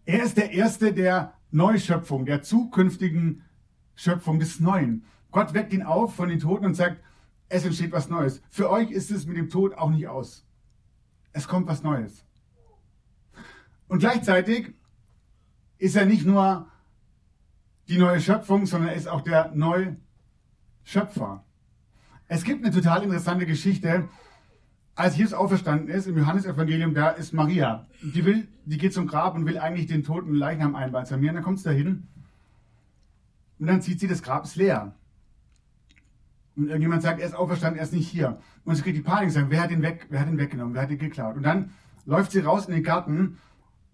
Er 0.06 0.24
ist 0.24 0.38
der 0.38 0.52
Erste 0.52 0.94
der 0.94 1.34
Neuschöpfung, 1.52 2.26
der 2.26 2.42
zukünftigen 2.42 3.44
Schöpfung 3.96 4.40
des 4.40 4.60
Neuen. 4.60 5.04
Gott 5.32 5.54
weckt 5.54 5.74
ihn 5.74 5.84
auf 5.84 6.16
von 6.16 6.30
den 6.30 6.40
Toten 6.40 6.66
und 6.66 6.76
sagt, 6.76 7.02
es 7.50 7.66
entsteht 7.66 7.92
was 7.92 8.10
Neues. 8.10 8.42
Für 8.50 8.70
euch 8.70 8.92
ist 8.92 9.12
es 9.12 9.26
mit 9.26 9.38
dem 9.38 9.50
Tod 9.50 9.74
auch 9.74 9.90
nicht 9.90 10.08
aus. 10.08 10.46
Es 11.34 11.48
kommt 11.48 11.68
was 11.68 11.84
Neues. 11.84 12.26
Und 13.88 14.00
gleichzeitig 14.00 14.74
ist 15.78 15.96
er 15.96 16.06
nicht 16.06 16.26
nur 16.26 16.68
die 17.88 17.98
neue 17.98 18.22
Schöpfung, 18.22 18.66
sondern 18.66 18.92
er 18.92 18.96
ist 18.96 19.08
auch 19.08 19.22
der 19.22 19.52
Neuschöpfer. 19.54 21.44
Es 22.28 22.44
gibt 22.44 22.64
eine 22.64 22.74
total 22.74 23.04
interessante 23.04 23.46
Geschichte. 23.46 24.08
Als 24.96 25.18
Jesus 25.18 25.34
auferstanden 25.34 25.90
ist, 25.90 26.08
im 26.08 26.18
Johannesevangelium, 26.18 26.94
da 26.94 27.10
ist 27.10 27.34
Maria. 27.34 27.88
Die, 28.02 28.24
will, 28.24 28.48
die 28.66 28.78
geht 28.78 28.94
zum 28.94 29.08
Grab 29.08 29.36
und 29.36 29.46
will 29.46 29.58
eigentlich 29.58 29.88
den 29.88 30.04
toten 30.04 30.34
Leichnam 30.36 30.76
einbalsamieren. 30.76 31.36
Dann 31.36 31.44
kommt 31.44 31.60
sie 31.60 31.66
dahin 31.66 32.08
und 33.60 33.68
dann 33.68 33.82
sieht 33.82 34.00
sie, 34.00 34.08
das 34.08 34.24
Grab 34.24 34.48
leer. 34.56 34.96
Und 36.56 36.68
irgendjemand 36.68 37.02
sagt, 37.02 37.20
er 37.20 37.28
ist 37.28 37.34
auferstanden, 37.34 37.80
er 37.80 37.84
ist 37.84 37.94
nicht 37.94 38.10
hier. 38.10 38.40
Und 38.66 38.76
sie 38.76 38.82
kriegt 38.82 38.98
die 38.98 39.02
Panik 39.02 39.32
sagt, 39.32 39.50
wer 39.50 39.62
hat 39.62 39.72
ihn 39.72 39.82
weg, 39.82 40.08
wer 40.10 40.20
hat 40.20 40.28
ihn 40.28 40.38
weggenommen, 40.38 40.74
wer 40.74 40.82
hat 40.82 40.92
ihn 40.92 40.98
geklaut? 40.98 41.38
Und 41.38 41.44
dann 41.44 41.72
läuft 42.06 42.32
sie 42.32 42.40
raus 42.40 42.68
in 42.68 42.74
den 42.74 42.84
Garten 42.84 43.38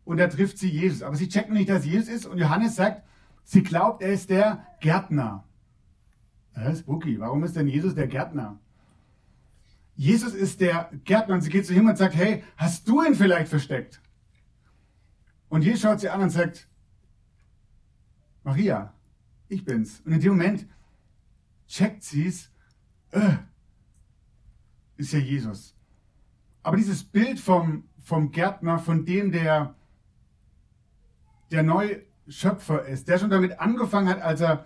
und 0.06 0.18
da 0.18 0.28
trifft 0.28 0.58
sie 0.58 0.70
Jesus. 0.70 1.04
Aber 1.04 1.16
sie 1.16 1.30
checken 1.30 1.54
nicht, 1.54 1.70
dass 1.70 1.86
Jesus 1.86 2.10
ist. 2.10 2.26
Und 2.26 2.38
Johannes 2.40 2.76
sagt, 2.76 3.04
sie 3.44 3.62
glaubt, 3.62 4.02
er 4.02 4.14
ist 4.14 4.30
der 4.30 4.66
Gärtner. 4.80 5.44
Das 6.54 6.74
ist 6.74 6.80
spooky. 6.80 7.20
Warum 7.20 7.44
ist 7.44 7.56
denn 7.56 7.68
Jesus 7.68 7.94
der 7.94 8.08
Gärtner? 8.08 8.60
Jesus 9.96 10.34
ist 10.34 10.62
der 10.62 10.92
Gärtner 11.04 11.36
und 11.36 11.42
sie 11.42 11.50
geht 11.50 11.66
zu 11.66 11.74
ihm 11.74 11.88
und 11.88 11.98
sagt, 11.98 12.16
hey, 12.16 12.44
hast 12.56 12.88
du 12.88 13.04
ihn 13.04 13.16
vielleicht 13.16 13.50
versteckt? 13.50 14.02
Und 15.50 15.64
Jesus 15.64 15.82
schaut 15.82 16.00
sie 16.00 16.10
an 16.10 16.22
und 16.22 16.30
sagt, 16.30 16.68
Maria, 18.44 18.94
ich 19.50 19.66
bin's. 19.66 20.02
Und 20.02 20.14
in 20.14 20.20
dem 20.20 20.32
Moment 20.32 20.68
checkt 21.68 22.04
sie 22.04 22.28
es, 22.28 22.52
äh, 23.12 23.38
ist 24.98 25.14
ja 25.14 25.20
Jesus. 25.20 25.76
Aber 26.64 26.78
dieses 26.78 27.04
Bild 27.04 27.40
vom, 27.40 27.84
vom 28.04 28.32
Gärtner, 28.32 28.80
von 28.80 29.06
dem, 29.06 29.32
der 29.32 29.76
der 31.52 31.64
neue 31.64 32.04
Schöpfer 32.28 32.86
ist, 32.86 33.08
der 33.08 33.20
schon 33.20 33.30
damit 33.30 33.60
angefangen 33.60 34.10
hat, 34.10 34.22
als 34.22 34.42
er 34.42 34.66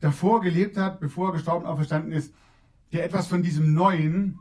davor 0.00 0.40
gelebt 0.40 0.76
hat, 0.76 1.00
bevor 1.00 1.28
er 1.28 1.32
gestorben 1.32 1.66
auferstanden 1.66 2.12
ist, 2.12 2.34
der 2.92 3.04
etwas 3.04 3.26
von 3.26 3.42
diesem 3.42 3.72
Neuen, 3.74 4.38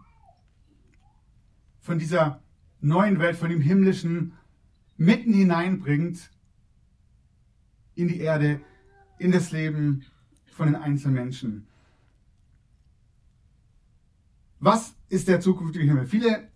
von 1.80 2.00
dieser 2.00 2.42
neuen 2.80 3.20
Welt, 3.20 3.36
von 3.36 3.50
dem 3.50 3.62
Himmlischen 3.62 4.34
mitten 4.98 5.34
hineinbringt 5.34 6.32
in 7.96 8.08
die 8.08 8.20
Erde, 8.20 8.62
in 9.20 9.32
das 9.32 9.52
Leben 9.52 10.06
von 10.62 10.74
den 10.74 10.80
einzelnen 10.80 11.16
Menschen. 11.16 11.66
Was 14.60 14.94
ist 15.10 15.28
der 15.28 15.40
zukünftige 15.40 15.86
Himmel? 15.86 16.06
Viele 16.06 16.50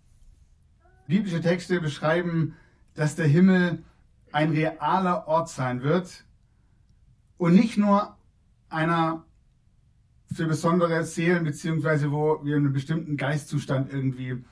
biblische 1.08 1.40
Texte 1.40 1.80
beschreiben, 1.80 2.54
dass 2.94 3.16
der 3.16 3.26
Himmel 3.26 3.82
ein 4.30 4.52
realer 4.52 5.26
Ort 5.26 5.48
sein 5.48 5.82
wird 5.82 6.24
und 7.36 7.56
nicht 7.56 7.78
nur 7.78 8.16
einer 8.68 9.24
für 10.32 10.46
besondere 10.46 11.02
Seelen, 11.02 11.42
beziehungsweise 11.42 12.12
wo 12.12 12.44
wir 12.44 12.58
in 12.58 12.62
einem 12.62 12.72
bestimmten 12.72 13.16
Geistzustand 13.16 13.92
irgendwie 13.92 14.44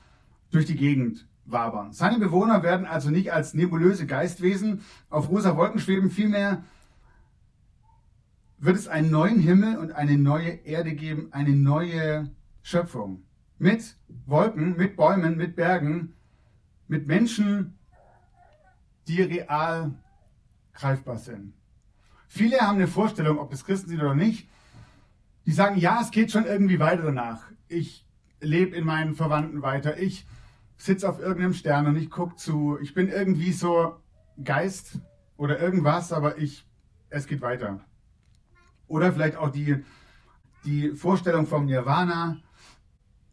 durch 0.51 0.65
die 0.65 0.75
Gegend 0.75 1.25
wabern. 1.45 1.93
Seine 1.93 2.19
Bewohner 2.19 2.61
werden 2.61 2.85
also 2.85 3.09
nicht 3.09 3.31
als 3.31 3.53
nebulöse 3.53 4.05
Geistwesen 4.05 4.81
auf 5.09 5.29
rosa 5.29 5.55
Wolken 5.55 5.79
schweben, 5.79 6.11
vielmehr 6.11 6.65
wird 8.57 8.77
es 8.77 8.87
einen 8.87 9.11
neuen 9.11 9.39
Himmel 9.39 9.77
und 9.77 9.91
eine 9.91 10.17
neue 10.17 10.49
Erde 10.65 10.93
geben, 10.93 11.29
eine 11.31 11.51
neue 11.51 12.31
Schöpfung. 12.61 13.23
Mit 13.57 13.95
Wolken, 14.25 14.75
mit 14.77 14.95
Bäumen, 14.95 15.37
mit 15.37 15.55
Bergen, 15.55 16.13
mit 16.87 17.07
Menschen, 17.07 17.77
die 19.07 19.21
real 19.21 19.93
greifbar 20.73 21.17
sind. 21.17 21.53
Viele 22.27 22.59
haben 22.59 22.77
eine 22.77 22.87
Vorstellung, 22.87 23.39
ob 23.39 23.51
das 23.51 23.65
Christen 23.65 23.89
sind 23.89 24.01
oder 24.01 24.15
nicht. 24.15 24.49
Die 25.45 25.51
sagen, 25.51 25.77
ja, 25.77 26.01
es 26.01 26.11
geht 26.11 26.31
schon 26.31 26.45
irgendwie 26.45 26.79
weiter 26.79 27.03
danach. 27.03 27.43
Ich 27.67 28.05
lebe 28.41 28.75
in 28.75 28.83
meinen 28.83 29.15
Verwandten 29.15 29.61
weiter. 29.61 29.99
Ich 29.99 30.25
sitze 30.77 31.07
auf 31.07 31.19
irgendeinem 31.19 31.53
Stern 31.53 31.87
und 31.87 31.95
ich 31.95 32.09
gucke 32.09 32.35
zu. 32.35 32.77
Ich 32.81 32.93
bin 32.93 33.09
irgendwie 33.09 33.51
so 33.51 33.95
Geist 34.43 34.99
oder 35.37 35.59
irgendwas, 35.59 36.11
aber 36.11 36.37
ich, 36.37 36.67
es 37.09 37.27
geht 37.27 37.41
weiter. 37.41 37.85
Oder 38.87 39.11
vielleicht 39.13 39.37
auch 39.37 39.49
die, 39.49 39.83
die 40.63 40.91
Vorstellung 40.91 41.47
vom 41.47 41.65
Nirvana. 41.65 42.37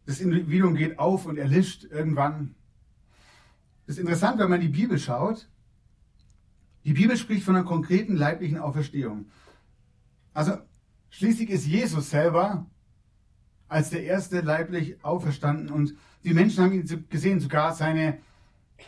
Das 0.05 0.19
Individuum 0.19 0.75
geht 0.75 0.99
auf 0.99 1.25
und 1.25 1.37
erlischt 1.37 1.85
irgendwann. 1.85 2.55
Das 3.85 3.95
ist 3.95 4.01
interessant, 4.01 4.39
wenn 4.39 4.49
man 4.49 4.61
die 4.61 4.69
Bibel 4.69 4.97
schaut. 4.97 5.49
Die 6.85 6.93
Bibel 6.93 7.15
spricht 7.15 7.43
von 7.43 7.55
einer 7.55 7.65
konkreten 7.65 8.15
leiblichen 8.15 8.57
Auferstehung. 8.57 9.27
Also 10.33 10.57
schließlich 11.09 11.49
ist 11.49 11.65
Jesus 11.65 12.09
selber 12.09 12.65
als 13.67 13.89
der 13.89 14.03
erste 14.03 14.41
leiblich 14.41 15.03
auferstanden 15.03 15.69
und 15.69 15.95
die 16.23 16.33
Menschen 16.33 16.63
haben 16.63 16.73
ihn 16.73 17.07
gesehen, 17.09 17.39
sogar 17.39 17.73
seine 17.73 18.19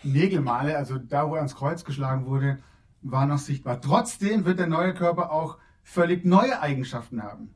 Nägelmale, 0.04 0.78
also 0.78 0.98
da, 0.98 1.28
wo 1.28 1.36
er 1.36 1.40
ans 1.40 1.56
Kreuz 1.56 1.84
geschlagen 1.84 2.26
wurde, 2.26 2.60
war 3.02 3.26
noch 3.26 3.38
sichtbar. 3.38 3.82
Trotzdem 3.82 4.46
wird 4.46 4.60
der 4.60 4.68
neue 4.68 4.94
Körper 4.94 5.32
auch 5.32 5.58
völlig 5.86 6.26
neue 6.26 6.62
Eigenschaften 6.62 7.24
haben. 7.24 7.54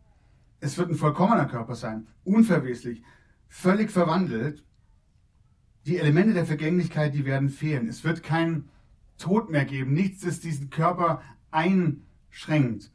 Es 0.61 0.77
wird 0.77 0.89
ein 0.89 0.95
vollkommener 0.95 1.47
Körper 1.47 1.75
sein, 1.75 2.07
unverweslich, 2.23 3.03
völlig 3.49 3.91
verwandelt. 3.91 4.63
Die 5.85 5.97
Elemente 5.97 6.33
der 6.33 6.45
Vergänglichkeit, 6.45 7.13
die 7.15 7.25
werden 7.25 7.49
fehlen. 7.49 7.89
Es 7.89 8.03
wird 8.03 8.23
kein 8.23 8.69
Tod 9.17 9.49
mehr 9.49 9.65
geben, 9.65 9.93
nichts, 9.93 10.21
das 10.21 10.39
diesen 10.39 10.69
Körper 10.69 11.21
einschränkt. 11.51 12.91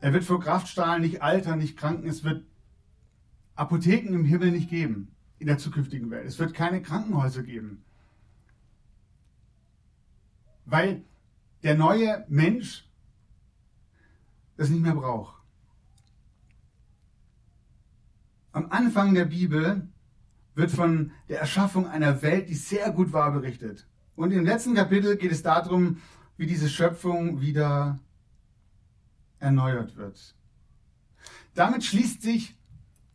Er 0.00 0.12
wird 0.12 0.24
vor 0.24 0.40
Kraftstrahlen 0.40 1.02
nicht 1.02 1.22
altern, 1.22 1.58
nicht 1.58 1.76
kranken. 1.76 2.08
Es 2.08 2.22
wird 2.22 2.44
Apotheken 3.54 4.14
im 4.14 4.24
Himmel 4.24 4.50
nicht 4.50 4.68
geben 4.68 5.08
in 5.38 5.46
der 5.46 5.58
zukünftigen 5.58 6.10
Welt. 6.10 6.26
Es 6.26 6.38
wird 6.38 6.54
keine 6.54 6.82
Krankenhäuser 6.82 7.42
geben. 7.42 7.82
Weil 10.66 11.04
der 11.62 11.74
neue 11.74 12.24
Mensch 12.28 12.89
das 14.60 14.68
nicht 14.68 14.82
mehr 14.82 14.94
braucht. 14.94 15.42
Am 18.52 18.70
Anfang 18.70 19.14
der 19.14 19.24
Bibel 19.24 19.88
wird 20.54 20.70
von 20.70 21.12
der 21.30 21.40
Erschaffung 21.40 21.86
einer 21.86 22.20
Welt, 22.20 22.50
die 22.50 22.54
sehr 22.54 22.90
gut 22.92 23.14
war, 23.14 23.32
berichtet. 23.32 23.88
Und 24.16 24.32
im 24.32 24.44
letzten 24.44 24.74
Kapitel 24.74 25.16
geht 25.16 25.32
es 25.32 25.42
darum, 25.42 26.02
wie 26.36 26.46
diese 26.46 26.68
Schöpfung 26.68 27.40
wieder 27.40 28.00
erneuert 29.38 29.96
wird. 29.96 30.36
Damit 31.54 31.82
schließt 31.82 32.20
sich 32.20 32.54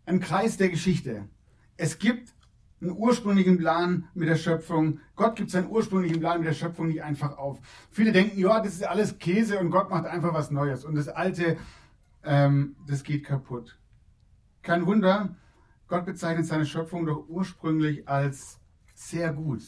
ein 0.07 0.21
Kreis 0.21 0.57
der 0.57 0.69
Geschichte. 0.69 1.29
Es 1.77 1.99
gibt 1.99 2.33
einen 2.81 2.91
ursprünglichen 2.91 3.57
Plan 3.57 4.07
mit 4.13 4.27
der 4.27 4.35
Schöpfung. 4.35 4.99
Gott 5.15 5.35
gibt 5.35 5.49
seinen 5.49 5.69
ursprünglichen 5.69 6.19
Plan 6.19 6.39
mit 6.39 6.47
der 6.47 6.53
Schöpfung 6.53 6.87
nicht 6.87 7.03
einfach 7.03 7.37
auf. 7.37 7.59
Viele 7.89 8.11
denken, 8.11 8.37
ja, 8.39 8.59
das 8.59 8.73
ist 8.73 8.83
alles 8.83 9.17
Käse 9.17 9.59
und 9.59 9.71
Gott 9.71 9.89
macht 9.89 10.05
einfach 10.05 10.33
was 10.33 10.51
Neues. 10.51 10.83
Und 10.83 10.95
das 10.95 11.07
Alte, 11.07 11.57
ähm, 12.23 12.75
das 12.87 13.03
geht 13.03 13.23
kaputt. 13.23 13.79
Kein 14.61 14.85
Wunder, 14.85 15.35
Gott 15.87 16.05
bezeichnet 16.05 16.47
seine 16.47 16.65
Schöpfung 16.65 17.05
doch 17.05 17.27
ursprünglich 17.29 18.07
als 18.07 18.59
sehr 18.93 19.31
gut. 19.33 19.61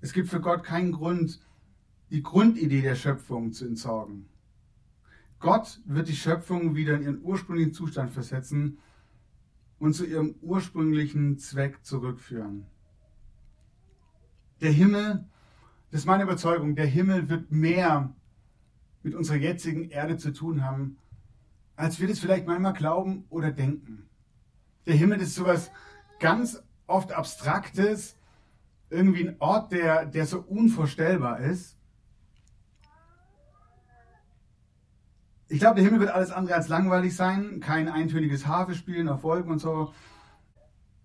Es 0.00 0.12
gibt 0.12 0.28
für 0.28 0.40
Gott 0.40 0.62
keinen 0.62 0.92
Grund, 0.92 1.40
die 2.10 2.22
Grundidee 2.22 2.82
der 2.82 2.94
Schöpfung 2.94 3.52
zu 3.52 3.64
entsorgen. 3.64 4.28
Gott 5.40 5.80
wird 5.84 6.08
die 6.08 6.16
Schöpfung 6.16 6.76
wieder 6.76 6.94
in 6.94 7.02
ihren 7.02 7.22
ursprünglichen 7.22 7.72
Zustand 7.72 8.10
versetzen 8.10 8.78
und 9.78 9.94
zu 9.94 10.06
ihrem 10.06 10.34
ursprünglichen 10.40 11.38
Zweck 11.38 11.84
zurückführen. 11.84 12.66
Der 14.60 14.72
Himmel, 14.72 15.24
das 15.90 16.00
ist 16.00 16.06
meine 16.06 16.22
Überzeugung, 16.22 16.74
der 16.74 16.86
Himmel 16.86 17.28
wird 17.28 17.50
mehr 17.50 18.14
mit 19.02 19.14
unserer 19.14 19.36
jetzigen 19.36 19.90
Erde 19.90 20.16
zu 20.16 20.32
tun 20.32 20.64
haben, 20.64 20.96
als 21.76 22.00
wir 22.00 22.08
das 22.08 22.18
vielleicht 22.18 22.46
manchmal 22.46 22.72
glauben 22.72 23.24
oder 23.28 23.52
denken. 23.52 24.08
Der 24.86 24.94
Himmel 24.94 25.20
ist 25.20 25.34
sowas 25.34 25.70
ganz 26.20 26.62
oft 26.86 27.12
Abstraktes, 27.12 28.16
irgendwie 28.88 29.28
ein 29.28 29.36
Ort, 29.40 29.72
der, 29.72 30.06
der 30.06 30.26
so 30.26 30.40
unvorstellbar 30.40 31.40
ist. 31.40 31.75
Ich 35.48 35.60
glaube, 35.60 35.76
der 35.76 35.84
Himmel 35.84 36.00
wird 36.00 36.10
alles 36.10 36.32
andere 36.32 36.56
als 36.56 36.68
langweilig 36.68 37.14
sein. 37.14 37.60
Kein 37.60 37.88
eintöniges 37.88 38.46
Harfespielen 38.46 39.08
auf 39.08 39.22
Wolken 39.22 39.52
und 39.52 39.60
so. 39.60 39.92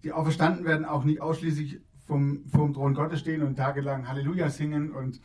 Die 0.04 0.12
Auferstanden 0.12 0.66
werden 0.66 0.86
auch 0.86 1.04
nicht 1.04 1.22
ausschließlich 1.22 1.80
vom, 2.08 2.46
vom 2.50 2.74
Thron 2.74 2.96
Gottes 2.96 3.20
stehen 3.20 3.44
und 3.44 3.56
tagelang 3.56 4.08
Halleluja 4.08 4.50
singen 4.50 4.92
und 4.92 5.22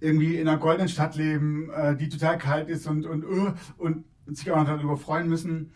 irgendwie 0.00 0.36
in 0.36 0.48
einer 0.48 0.58
goldenen 0.58 0.88
Stadt 0.88 1.16
leben, 1.16 1.70
äh, 1.70 1.96
die 1.96 2.08
total 2.08 2.36
kalt 2.36 2.68
ist 2.68 2.86
und, 2.86 3.06
und, 3.06 3.24
uh, 3.24 3.52
und 3.78 4.04
sich 4.26 4.50
auch 4.50 4.56
noch 4.56 4.66
darüber 4.66 4.96
freuen 4.96 5.28
müssen. 5.28 5.72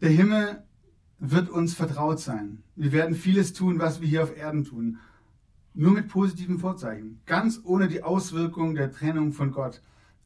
Der 0.00 0.10
Himmel 0.10 0.62
wird 1.18 1.50
uns 1.50 1.74
vertraut 1.74 2.20
sein. 2.20 2.62
Wir 2.76 2.92
werden 2.92 3.14
vieles 3.14 3.52
tun, 3.52 3.78
was 3.78 4.00
wir 4.00 4.08
hier 4.08 4.22
auf 4.22 4.36
Erden 4.36 4.64
tun. 4.64 4.98
nur 5.74 5.92
mit 5.92 6.08
positiven 6.08 6.58
Vorzeichen, 6.58 7.22
ganz 7.24 7.60
ohne 7.64 7.88
die 7.88 8.02
Auswirkung 8.02 8.74
der 8.74 8.90
Trennung 8.90 9.32
von 9.32 9.52
Gott. 9.52 9.80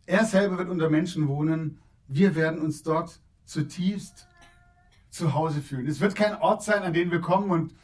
Er 0.06 0.24
selber 0.24 0.58
wird 0.58 0.68
unter 0.68 0.88
Menschen 0.88 1.28
wohnen, 1.28 1.78
wir 2.08 2.36
werden 2.36 2.60
uns 2.60 2.82
dort 2.82 3.20
zutiefst 3.44 4.28
zu 5.10 5.34
Hause 5.34 5.60
fühlen. 5.60 5.86
Es 5.88 6.00
wird 6.00 6.14
kein 6.14 6.36
Ort 6.36 6.62
sein, 6.62 6.82
an 6.82 6.92
den 6.92 7.10
wir 7.10 7.20
kommen 7.20 7.50
und, 7.50 7.74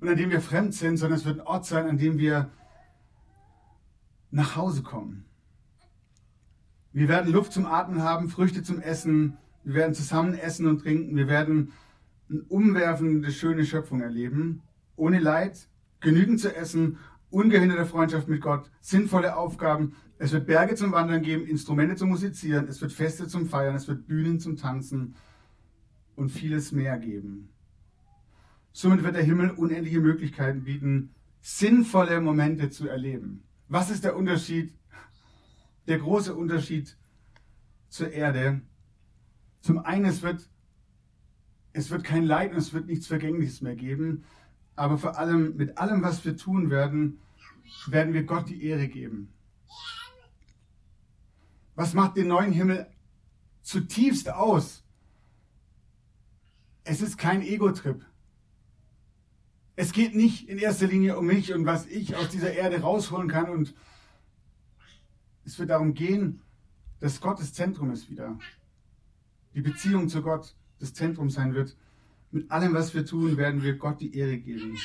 und 0.00 0.08
an 0.08 0.16
dem 0.16 0.30
wir 0.30 0.40
fremd 0.40 0.74
sind, 0.74 0.96
sondern 0.96 1.18
es 1.18 1.24
wird 1.24 1.40
ein 1.40 1.46
Ort 1.46 1.66
sein, 1.66 1.88
an 1.88 1.98
dem 1.98 2.18
wir 2.18 2.50
nach 4.30 4.56
Hause 4.56 4.82
kommen. 4.82 5.24
Wir 6.92 7.08
werden 7.08 7.32
Luft 7.32 7.52
zum 7.52 7.66
Atmen 7.66 8.02
haben, 8.02 8.28
Früchte 8.28 8.62
zum 8.62 8.80
Essen, 8.80 9.38
wir 9.64 9.74
werden 9.74 9.94
zusammen 9.94 10.34
essen 10.34 10.66
und 10.66 10.80
trinken, 10.80 11.16
wir 11.16 11.28
werden 11.28 11.72
eine 12.28 12.42
umwerfende, 12.42 13.30
schöne 13.30 13.64
Schöpfung 13.64 14.00
erleben, 14.00 14.62
ohne 14.96 15.18
Leid, 15.18 15.68
genügend 16.00 16.40
zu 16.40 16.54
essen, 16.54 16.98
ungehinderte 17.30 17.86
Freundschaft 17.86 18.28
mit 18.28 18.40
Gott, 18.40 18.70
sinnvolle 18.80 19.36
Aufgaben. 19.36 19.96
Es 20.22 20.30
wird 20.30 20.46
Berge 20.46 20.76
zum 20.76 20.92
Wandern 20.92 21.20
geben, 21.20 21.48
Instrumente 21.48 21.96
zum 21.96 22.10
Musizieren, 22.10 22.68
es 22.68 22.80
wird 22.80 22.92
Feste 22.92 23.26
zum 23.26 23.46
Feiern, 23.46 23.74
es 23.74 23.88
wird 23.88 24.06
Bühnen 24.06 24.38
zum 24.38 24.56
Tanzen 24.56 25.16
und 26.14 26.28
vieles 26.28 26.70
mehr 26.70 26.96
geben. 26.96 27.48
Somit 28.70 29.02
wird 29.02 29.16
der 29.16 29.24
Himmel 29.24 29.50
unendliche 29.50 29.98
Möglichkeiten 29.98 30.62
bieten, 30.62 31.12
sinnvolle 31.40 32.20
Momente 32.20 32.70
zu 32.70 32.86
erleben. 32.86 33.42
Was 33.66 33.90
ist 33.90 34.04
der 34.04 34.16
Unterschied, 34.16 34.72
der 35.88 35.98
große 35.98 36.36
Unterschied 36.36 36.96
zur 37.88 38.12
Erde? 38.12 38.60
Zum 39.60 39.80
einen, 39.80 40.04
es 40.04 40.22
wird, 40.22 40.48
es 41.72 41.90
wird 41.90 42.04
kein 42.04 42.22
Leid 42.22 42.52
und 42.52 42.58
es 42.58 42.72
wird 42.72 42.86
nichts 42.86 43.08
Vergängliches 43.08 43.60
mehr 43.60 43.74
geben, 43.74 44.22
aber 44.76 44.98
vor 44.98 45.18
allem 45.18 45.56
mit 45.56 45.78
allem, 45.78 46.00
was 46.04 46.24
wir 46.24 46.36
tun 46.36 46.70
werden, 46.70 47.18
werden 47.88 48.14
wir 48.14 48.22
Gott 48.22 48.48
die 48.48 48.62
Ehre 48.62 48.86
geben. 48.86 49.32
Was 51.82 51.94
macht 51.94 52.16
den 52.16 52.28
neuen 52.28 52.52
Himmel 52.52 52.86
zutiefst 53.62 54.30
aus? 54.30 54.84
Es 56.84 57.00
ist 57.00 57.18
kein 57.18 57.42
Ego-Trip. 57.42 58.00
Es 59.74 59.90
geht 59.90 60.14
nicht 60.14 60.48
in 60.48 60.58
erster 60.58 60.86
Linie 60.86 61.18
um 61.18 61.26
mich 61.26 61.52
und 61.52 61.66
was 61.66 61.86
ich 61.86 62.14
aus 62.14 62.28
dieser 62.28 62.52
Erde 62.52 62.82
rausholen 62.82 63.26
kann. 63.26 63.50
Und 63.50 63.74
es 65.44 65.58
wird 65.58 65.70
darum 65.70 65.92
gehen, 65.92 66.40
dass 67.00 67.20
Gott 67.20 67.40
das 67.40 67.52
Zentrum 67.52 67.90
ist 67.90 68.08
wieder. 68.08 68.38
Die 69.56 69.62
Beziehung 69.62 70.08
zu 70.08 70.22
Gott 70.22 70.54
das 70.78 70.94
Zentrum 70.94 71.30
sein 71.30 71.52
wird. 71.52 71.76
Mit 72.30 72.48
allem, 72.52 72.74
was 72.74 72.94
wir 72.94 73.04
tun, 73.04 73.36
werden 73.36 73.64
wir 73.64 73.76
Gott 73.76 74.00
die 74.00 74.14
Ehre 74.14 74.38
geben. 74.38 74.78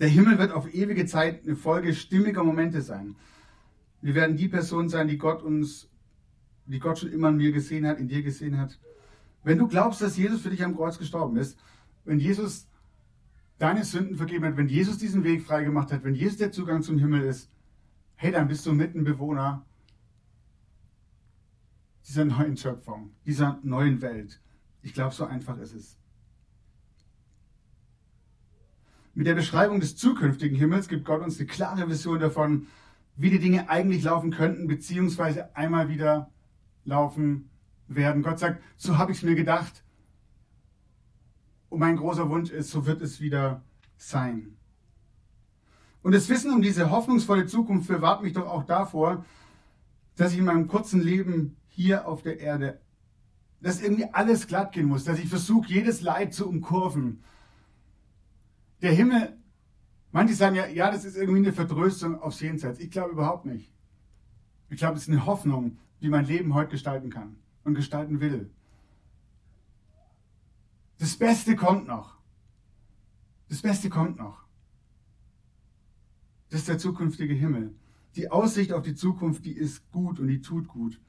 Der 0.00 0.08
Himmel 0.08 0.38
wird 0.38 0.52
auf 0.52 0.72
ewige 0.72 1.04
Zeit 1.04 1.44
eine 1.44 1.54
Folge 1.54 1.94
stimmiger 1.94 2.42
Momente 2.42 2.80
sein. 2.80 3.14
Wir 4.02 4.14
werden 4.14 4.36
die 4.36 4.48
Person 4.48 4.88
sein, 4.88 5.08
die 5.08 5.16
Gott 5.16 5.42
uns, 5.42 5.88
die 6.66 6.80
Gott 6.80 6.98
schon 6.98 7.12
immer 7.12 7.28
in 7.28 7.36
mir 7.36 7.52
gesehen 7.52 7.86
hat, 7.86 7.98
in 7.98 8.08
dir 8.08 8.22
gesehen 8.22 8.58
hat. 8.58 8.78
Wenn 9.44 9.58
du 9.58 9.68
glaubst, 9.68 10.02
dass 10.02 10.16
Jesus 10.16 10.42
für 10.42 10.50
dich 10.50 10.64
am 10.64 10.76
Kreuz 10.76 10.98
gestorben 10.98 11.36
ist, 11.36 11.58
wenn 12.04 12.18
Jesus 12.18 12.68
deine 13.58 13.84
Sünden 13.84 14.16
vergeben 14.16 14.44
hat, 14.44 14.56
wenn 14.56 14.68
Jesus 14.68 14.98
diesen 14.98 15.22
Weg 15.22 15.42
freigemacht 15.42 15.92
hat, 15.92 16.02
wenn 16.04 16.14
Jesus 16.14 16.38
der 16.38 16.50
Zugang 16.50 16.82
zum 16.82 16.98
Himmel 16.98 17.22
ist, 17.22 17.48
hey, 18.16 18.32
dann 18.32 18.48
bist 18.48 18.66
du 18.66 18.72
Mittenbewohner 18.72 19.64
dieser 22.06 22.24
neuen 22.24 22.56
Schöpfung, 22.56 23.12
dieser 23.24 23.60
neuen 23.62 24.02
Welt. 24.02 24.40
Ich 24.82 24.94
glaube, 24.94 25.14
so 25.14 25.24
einfach 25.24 25.58
ist 25.58 25.74
es. 25.74 25.96
Mit 29.14 29.26
der 29.26 29.34
Beschreibung 29.34 29.78
des 29.78 29.96
zukünftigen 29.96 30.56
Himmels 30.56 30.88
gibt 30.88 31.04
Gott 31.04 31.22
uns 31.22 31.38
eine 31.38 31.46
klare 31.46 31.88
Vision 31.88 32.18
davon, 32.18 32.66
wie 33.16 33.30
die 33.30 33.38
Dinge 33.38 33.68
eigentlich 33.68 34.02
laufen 34.04 34.30
könnten, 34.30 34.66
beziehungsweise 34.66 35.54
einmal 35.54 35.88
wieder 35.88 36.30
laufen 36.84 37.50
werden. 37.88 38.22
Gott 38.22 38.38
sagt, 38.38 38.62
so 38.76 38.98
habe 38.98 39.12
ich 39.12 39.18
es 39.18 39.24
mir 39.24 39.34
gedacht. 39.34 39.84
Und 41.68 41.80
mein 41.80 41.96
großer 41.96 42.28
Wunsch 42.28 42.50
ist, 42.50 42.70
so 42.70 42.86
wird 42.86 43.02
es 43.02 43.20
wieder 43.20 43.62
sein. 43.96 44.56
Und 46.02 46.12
das 46.12 46.28
Wissen 46.28 46.52
um 46.52 46.62
diese 46.62 46.90
hoffnungsvolle 46.90 47.46
Zukunft 47.46 47.88
bewahrt 47.88 48.22
mich 48.22 48.32
doch 48.32 48.46
auch 48.46 48.64
davor, 48.64 49.24
dass 50.16 50.32
ich 50.32 50.38
in 50.38 50.44
meinem 50.44 50.68
kurzen 50.68 51.00
Leben 51.00 51.56
hier 51.68 52.06
auf 52.06 52.22
der 52.22 52.40
Erde, 52.40 52.80
dass 53.60 53.80
irgendwie 53.80 54.06
alles 54.12 54.46
glatt 54.48 54.72
gehen 54.72 54.86
muss, 54.86 55.04
dass 55.04 55.18
ich 55.18 55.28
versuche, 55.28 55.68
jedes 55.68 56.02
Leid 56.02 56.34
zu 56.34 56.48
umkurven. 56.48 57.22
Der 58.82 58.92
Himmel, 58.92 59.38
manche 60.12 60.34
sagen 60.34 60.54
ja, 60.54 60.66
ja, 60.66 60.90
das 60.90 61.04
ist 61.04 61.16
irgendwie 61.16 61.38
eine 61.38 61.52
Vertröstung 61.52 62.20
aufs 62.20 62.40
Jenseits. 62.40 62.78
Ich 62.78 62.90
glaube 62.90 63.12
überhaupt 63.12 63.44
nicht. 63.44 63.72
Ich 64.70 64.78
glaube, 64.78 64.96
es 64.96 65.02
ist 65.02 65.08
eine 65.08 65.26
Hoffnung, 65.26 65.78
die 66.00 66.08
mein 66.08 66.24
Leben 66.24 66.54
heute 66.54 66.70
gestalten 66.70 67.10
kann 67.10 67.36
und 67.64 67.74
gestalten 67.74 68.20
will. 68.20 68.50
Das 70.98 71.16
Beste 71.16 71.56
kommt 71.56 71.86
noch. 71.86 72.16
Das 73.48 73.60
Beste 73.60 73.90
kommt 73.90 74.18
noch. 74.18 74.44
Das 76.48 76.60
ist 76.60 76.68
der 76.68 76.78
zukünftige 76.78 77.34
Himmel. 77.34 77.74
Die 78.16 78.30
Aussicht 78.30 78.72
auf 78.72 78.82
die 78.82 78.94
Zukunft, 78.94 79.44
die 79.44 79.52
ist 79.52 79.90
gut 79.90 80.20
und 80.20 80.28
die 80.28 80.40
tut 80.40 80.68
gut. 80.68 81.00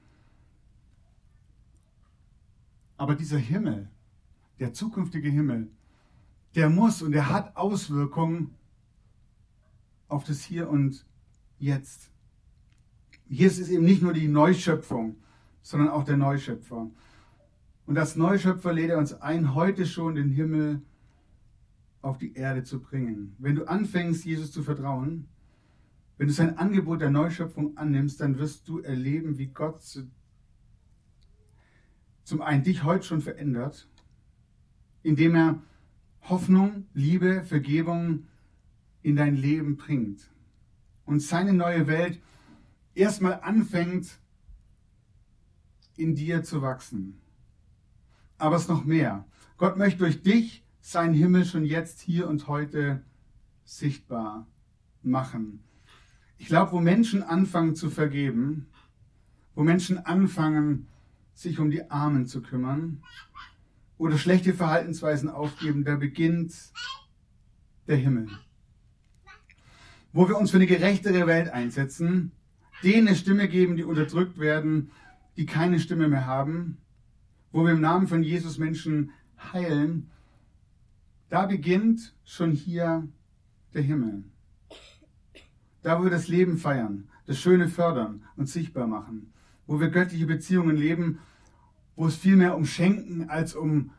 Aber 2.98 3.16
dieser 3.16 3.38
Himmel, 3.38 3.90
der 4.60 4.74
zukünftige 4.74 5.30
Himmel, 5.30 5.70
der 6.56 6.70
muss 6.70 7.02
und 7.02 7.12
der 7.12 7.30
hat 7.30 7.56
Auswirkungen 7.58 8.56
auf 10.08 10.24
das 10.24 10.42
Hier 10.44 10.70
und 10.70 11.06
Jetzt. 11.60 12.12
Hier 13.28 13.48
ist 13.48 13.70
eben 13.70 13.86
nicht 13.86 14.02
nur 14.02 14.14
die 14.14 14.28
Neuschöpfung, 14.28 15.16
sondern 15.62 15.90
auch 15.90 16.04
der 16.04 16.18
Neuschöpfer. 16.18 16.90
Und 17.86 17.98
als 17.98 18.16
Neuschöpfer 18.16 18.74
lädt 18.74 18.92
er 18.92 18.98
uns 18.98 19.14
ein, 19.14 19.56
heute 19.56 19.86
schon 19.86 20.16
den 20.16 20.30
Himmel 20.30 20.82
auf 22.02 22.18
die 22.18 22.34
Erde 22.34 22.64
zu 22.64 22.82
bringen. 22.82 23.36
Wenn 23.40 23.56
du 23.56 23.66
anfängst, 23.66 24.26
Jesus 24.26 24.52
zu 24.52 24.62
vertrauen, 24.62 25.28
wenn 26.18 26.28
du 26.28 26.34
sein 26.34 26.58
Angebot 26.58 27.02
der 27.02 27.10
Neuschöpfung 27.10 27.78
annimmst, 27.78 28.22
dann 28.22 28.38
wirst 28.38 28.68
du 28.68 28.80
erleben, 28.80 29.38
wie 29.38 29.48
Gott 29.48 29.82
zum 32.24 32.42
einen 32.42 32.64
dich 32.64 32.84
heute 32.84 33.06
schon 33.06 33.22
verändert, 33.22 33.90
indem 35.02 35.36
er 35.36 35.62
Hoffnung, 36.22 36.86
Liebe, 36.94 37.44
Vergebung 37.44 38.28
in 39.04 39.16
dein 39.16 39.36
Leben 39.36 39.78
bringt 39.78 40.32
und 41.06 41.22
seine 41.22 41.54
neue 41.54 41.88
Welt 41.88 42.20
erstmal 42.96 43.42
anfängt 43.42 44.20
in 45.96 46.16
dir 46.16 46.44
zu 46.44 46.62
wachsen. 46.62 47.22
Aber 48.38 48.56
es 48.56 48.64
ist 48.64 48.70
noch 48.70 48.84
mehr. 48.84 49.26
Gott 49.58 49.78
möchte 49.78 50.00
durch 50.00 50.24
dich 50.24 50.66
seinen 50.82 51.14
Himmel 51.14 51.46
schon 51.46 51.66
jetzt, 51.66 52.02
hier 52.02 52.28
und 52.28 52.48
heute 52.48 53.04
sichtbar 53.64 54.48
machen. 55.02 55.64
Ich 56.38 56.48
glaube, 56.48 56.74
wo 56.74 56.80
Menschen 56.80 57.24
anfangen 57.24 57.76
zu 57.76 57.90
vergeben, 57.90 58.68
wo 59.56 59.64
Menschen 59.64 60.00
anfangen, 60.00 60.88
sich 61.34 61.60
um 61.60 61.72
die 61.72 61.90
Armen 61.90 62.28
zu 62.28 62.42
kümmern 62.42 63.02
oder 63.98 64.18
schlechte 64.18 64.54
Verhaltensweisen 64.54 65.30
aufgeben, 65.30 65.84
da 65.84 65.96
beginnt 65.96 66.54
der 67.88 67.98
Himmel. 67.98 68.28
Wo 70.14 70.28
wir 70.30 70.38
uns 70.38 70.52
für 70.52 70.58
eine 70.58 70.68
gerechtere 70.68 71.28
Welt 71.28 71.50
einsetzen, 71.50 72.32
denen 72.84 73.08
eine 73.08 73.18
Stimme 73.18 73.50
geben, 73.50 73.76
die 73.76 73.84
unterdrückt 73.84 74.40
werden, 74.40 74.92
die 75.36 75.46
keine 75.46 75.80
Stimme 75.80 76.08
mehr 76.08 76.26
haben, 76.26 76.78
wo 77.52 77.66
wir 77.66 77.74
im 77.74 77.82
Namen 77.82 78.08
von 78.08 78.24
Jesus 78.24 78.58
Menschen 78.58 79.12
heilen, 79.52 80.10
da 81.30 81.46
beginnt 81.46 82.16
schon 82.24 82.52
hier 82.52 83.08
der 83.74 83.82
Himmel. 83.82 84.24
Da, 85.82 86.00
wo 86.00 86.04
wir 86.04 86.12
das 86.12 86.28
Leben 86.28 86.58
feiern, 86.58 87.10
das 87.26 87.40
Schöne 87.40 87.68
fördern 87.68 88.24
und 88.38 88.48
sichtbar 88.48 88.88
machen 88.88 89.34
wo 89.66 89.80
wir 89.80 89.90
göttliche 89.90 90.26
Beziehungen 90.26 90.76
leben, 90.76 91.20
wo 91.96 92.08
es 92.08 92.16
viel 92.16 92.36
mehr 92.36 92.56
um 92.56 92.66
Schenken 92.66 93.30
als 93.30 93.56
um 93.56 93.92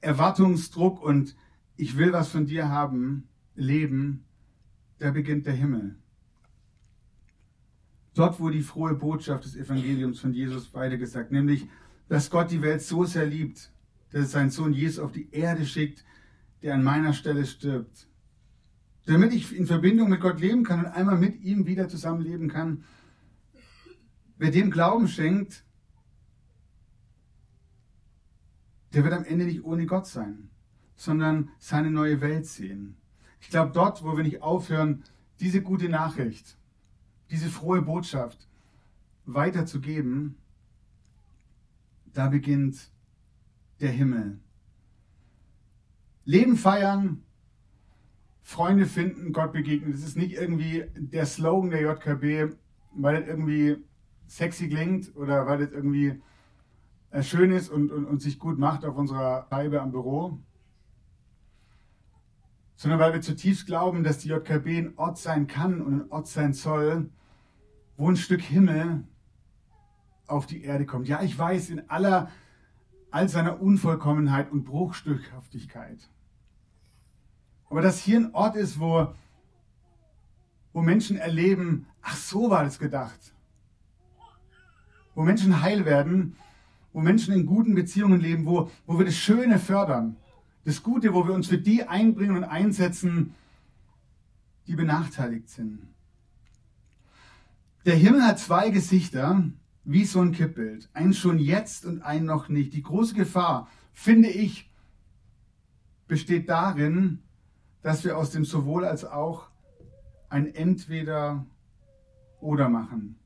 Erwartungsdruck 0.00 1.02
und 1.02 1.36
ich 1.76 1.96
will 1.96 2.12
was 2.12 2.28
von 2.28 2.46
dir 2.46 2.68
haben, 2.68 3.28
leben, 3.54 4.24
da 4.98 5.10
beginnt 5.10 5.46
der 5.46 5.54
Himmel. 5.54 5.96
Dort, 8.14 8.40
wo 8.40 8.50
die 8.50 8.62
frohe 8.62 8.94
Botschaft 8.94 9.44
des 9.44 9.56
Evangeliums 9.56 10.20
von 10.20 10.32
Jesus 10.32 10.74
weitergesagt, 10.74 11.30
nämlich, 11.30 11.68
dass 12.08 12.30
Gott 12.30 12.50
die 12.50 12.62
Welt 12.62 12.82
so 12.82 13.04
sehr 13.04 13.26
liebt, 13.26 13.72
dass 14.10 14.22
es 14.22 14.32
seinen 14.32 14.50
Sohn 14.50 14.72
Jesus 14.72 14.98
auf 14.98 15.12
die 15.12 15.30
Erde 15.30 15.64
schickt, 15.64 16.04
der 16.62 16.74
an 16.74 16.82
meiner 16.82 17.12
Stelle 17.12 17.46
stirbt. 17.46 18.08
Damit 19.06 19.32
ich 19.32 19.54
in 19.54 19.66
Verbindung 19.66 20.08
mit 20.08 20.20
Gott 20.20 20.40
leben 20.40 20.64
kann 20.64 20.80
und 20.80 20.86
einmal 20.86 21.16
mit 21.16 21.40
ihm 21.42 21.66
wieder 21.66 21.88
zusammenleben 21.88 22.48
kann, 22.48 22.84
Wer 24.38 24.52
dem 24.52 24.70
Glauben 24.70 25.08
schenkt, 25.08 25.64
der 28.94 29.02
wird 29.02 29.12
am 29.12 29.24
Ende 29.24 29.44
nicht 29.44 29.64
ohne 29.64 29.84
Gott 29.84 30.06
sein, 30.06 30.48
sondern 30.94 31.50
seine 31.58 31.90
neue 31.90 32.20
Welt 32.20 32.46
sehen. 32.46 32.96
Ich 33.40 33.50
glaube, 33.50 33.72
dort, 33.72 34.04
wo 34.04 34.16
wir 34.16 34.24
nicht 34.24 34.42
aufhören, 34.42 35.04
diese 35.40 35.62
gute 35.62 35.88
Nachricht, 35.88 36.56
diese 37.30 37.48
frohe 37.48 37.82
Botschaft 37.82 38.48
weiterzugeben, 39.26 40.36
da 42.12 42.28
beginnt 42.28 42.90
der 43.80 43.90
Himmel. 43.90 44.40
Leben 46.24 46.56
feiern, 46.56 47.22
Freunde 48.42 48.86
finden, 48.86 49.32
Gott 49.32 49.52
begegnen. 49.52 49.92
Das 49.92 50.02
ist 50.02 50.16
nicht 50.16 50.32
irgendwie 50.32 50.84
der 50.96 51.26
Slogan 51.26 51.70
der 51.70 51.82
JKB, 51.82 52.56
weil 52.94 53.20
das 53.20 53.28
irgendwie 53.28 53.76
sexy 54.26 54.68
klingt 54.68 55.14
oder 55.16 55.46
weil 55.46 55.58
das 55.58 55.70
irgendwie 55.70 56.20
äh, 57.10 57.22
schön 57.22 57.50
ist 57.50 57.70
und, 57.70 57.90
und, 57.90 58.04
und 58.04 58.20
sich 58.20 58.38
gut 58.38 58.58
macht 58.58 58.84
auf 58.84 58.96
unserer 58.96 59.46
Scheibe 59.50 59.80
am 59.80 59.92
Büro, 59.92 60.38
sondern 62.78 63.00
weil 63.00 63.12
wir 63.12 63.20
zutiefst 63.20 63.66
glauben, 63.66 64.04
dass 64.04 64.18
die 64.18 64.28
JKB 64.28 64.78
ein 64.78 64.92
Ort 64.96 65.18
sein 65.18 65.48
kann 65.48 65.82
und 65.82 65.94
ein 65.94 66.10
Ort 66.12 66.28
sein 66.28 66.52
soll, 66.52 67.10
wo 67.96 68.08
ein 68.08 68.16
Stück 68.16 68.40
Himmel 68.40 69.02
auf 70.28 70.46
die 70.46 70.62
Erde 70.62 70.86
kommt. 70.86 71.08
Ja, 71.08 71.20
ich 71.20 71.36
weiß, 71.36 71.70
in 71.70 71.90
aller 71.90 72.30
all 73.10 73.28
seiner 73.28 73.60
Unvollkommenheit 73.60 74.52
und 74.52 74.64
Bruchstückhaftigkeit. 74.64 76.08
Aber 77.68 77.82
dass 77.82 77.98
hier 77.98 78.18
ein 78.18 78.32
Ort 78.32 78.54
ist, 78.54 78.78
wo, 78.78 79.12
wo 80.72 80.80
Menschen 80.80 81.16
erleben, 81.16 81.86
ach 82.00 82.14
so 82.14 82.48
war 82.48 82.62
das 82.62 82.78
gedacht. 82.78 83.34
Wo 85.16 85.24
Menschen 85.24 85.62
heil 85.62 85.84
werden, 85.84 86.36
wo 86.92 87.00
Menschen 87.00 87.34
in 87.34 87.44
guten 87.44 87.74
Beziehungen 87.74 88.20
leben, 88.20 88.46
wo, 88.46 88.70
wo 88.86 88.98
wir 88.98 89.04
das 89.04 89.16
Schöne 89.16 89.58
fördern. 89.58 90.16
Das 90.68 90.82
Gute, 90.82 91.14
wo 91.14 91.26
wir 91.26 91.32
uns 91.32 91.46
für 91.46 91.56
die 91.56 91.84
einbringen 91.84 92.36
und 92.36 92.44
einsetzen, 92.44 93.32
die 94.66 94.74
benachteiligt 94.74 95.48
sind. 95.48 95.78
Der 97.86 97.94
Himmel 97.94 98.22
hat 98.22 98.38
zwei 98.38 98.68
Gesichter, 98.68 99.44
wie 99.84 100.04
so 100.04 100.20
ein 100.20 100.32
Kippbild. 100.32 100.90
Ein 100.92 101.14
schon 101.14 101.38
jetzt 101.38 101.86
und 101.86 102.02
ein 102.02 102.26
noch 102.26 102.50
nicht. 102.50 102.74
Die 102.74 102.82
große 102.82 103.14
Gefahr, 103.14 103.70
finde 103.94 104.28
ich, 104.28 104.70
besteht 106.06 106.50
darin, 106.50 107.22
dass 107.80 108.04
wir 108.04 108.18
aus 108.18 108.30
dem 108.30 108.44
sowohl 108.44 108.84
als 108.84 109.06
auch 109.06 109.48
ein 110.28 110.54
Entweder 110.54 111.46
oder 112.42 112.68
machen. 112.68 113.16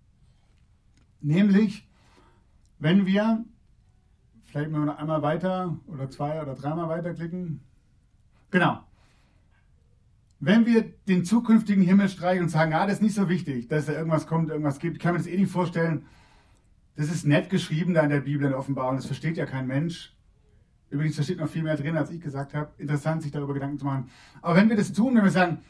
Nämlich, 1.20 1.88
wenn 2.78 3.05
wir, 3.05 3.44
vielleicht 4.52 4.70
mal 4.70 4.84
noch 4.84 4.98
einmal 4.98 5.22
weiter 5.22 5.78
oder 5.86 6.10
zwei 6.10 6.42
oder 6.42 6.54
dreimal 6.54 6.88
weiterklicken. 6.88 7.60
Genau. 8.50 8.84
Wenn 10.40 10.66
wir 10.66 10.82
den 11.08 11.24
zukünftigen 11.24 11.82
Himmel 11.82 12.10
streichen 12.10 12.44
und 12.44 12.48
sagen, 12.50 12.74
ah, 12.74 12.84
das 12.84 12.96
ist 12.96 13.02
nicht 13.02 13.14
so 13.14 13.30
wichtig, 13.30 13.68
dass 13.68 13.86
da 13.86 13.92
irgendwas 13.92 14.26
kommt, 14.26 14.50
irgendwas 14.50 14.78
gibt, 14.78 15.00
kann 15.00 15.14
man 15.14 15.22
das 15.22 15.30
eh 15.30 15.38
nicht 15.38 15.50
vorstellen. 15.50 16.04
Das 16.96 17.06
ist 17.06 17.24
nett 17.24 17.48
geschrieben 17.48 17.94
da 17.94 18.02
in 18.02 18.10
der 18.10 18.20
Bibel 18.20 18.46
in 18.46 18.52
Offenbarung, 18.52 18.96
das 18.96 19.06
versteht 19.06 19.38
ja 19.38 19.46
kein 19.46 19.66
Mensch. 19.66 20.14
Übrigens, 20.90 21.16
da 21.16 21.22
steht 21.22 21.38
noch 21.38 21.48
viel 21.48 21.62
mehr 21.62 21.76
drin, 21.76 21.96
als 21.96 22.10
ich 22.10 22.20
gesagt 22.20 22.52
habe. 22.52 22.72
Interessant, 22.76 23.22
sich 23.22 23.32
darüber 23.32 23.54
Gedanken 23.54 23.78
zu 23.78 23.86
machen. 23.86 24.10
Aber 24.42 24.56
wenn 24.56 24.68
wir 24.68 24.76
das 24.76 24.92
tun, 24.92 25.16
wenn 25.16 25.24
wir 25.24 25.30
sagen, 25.30 25.60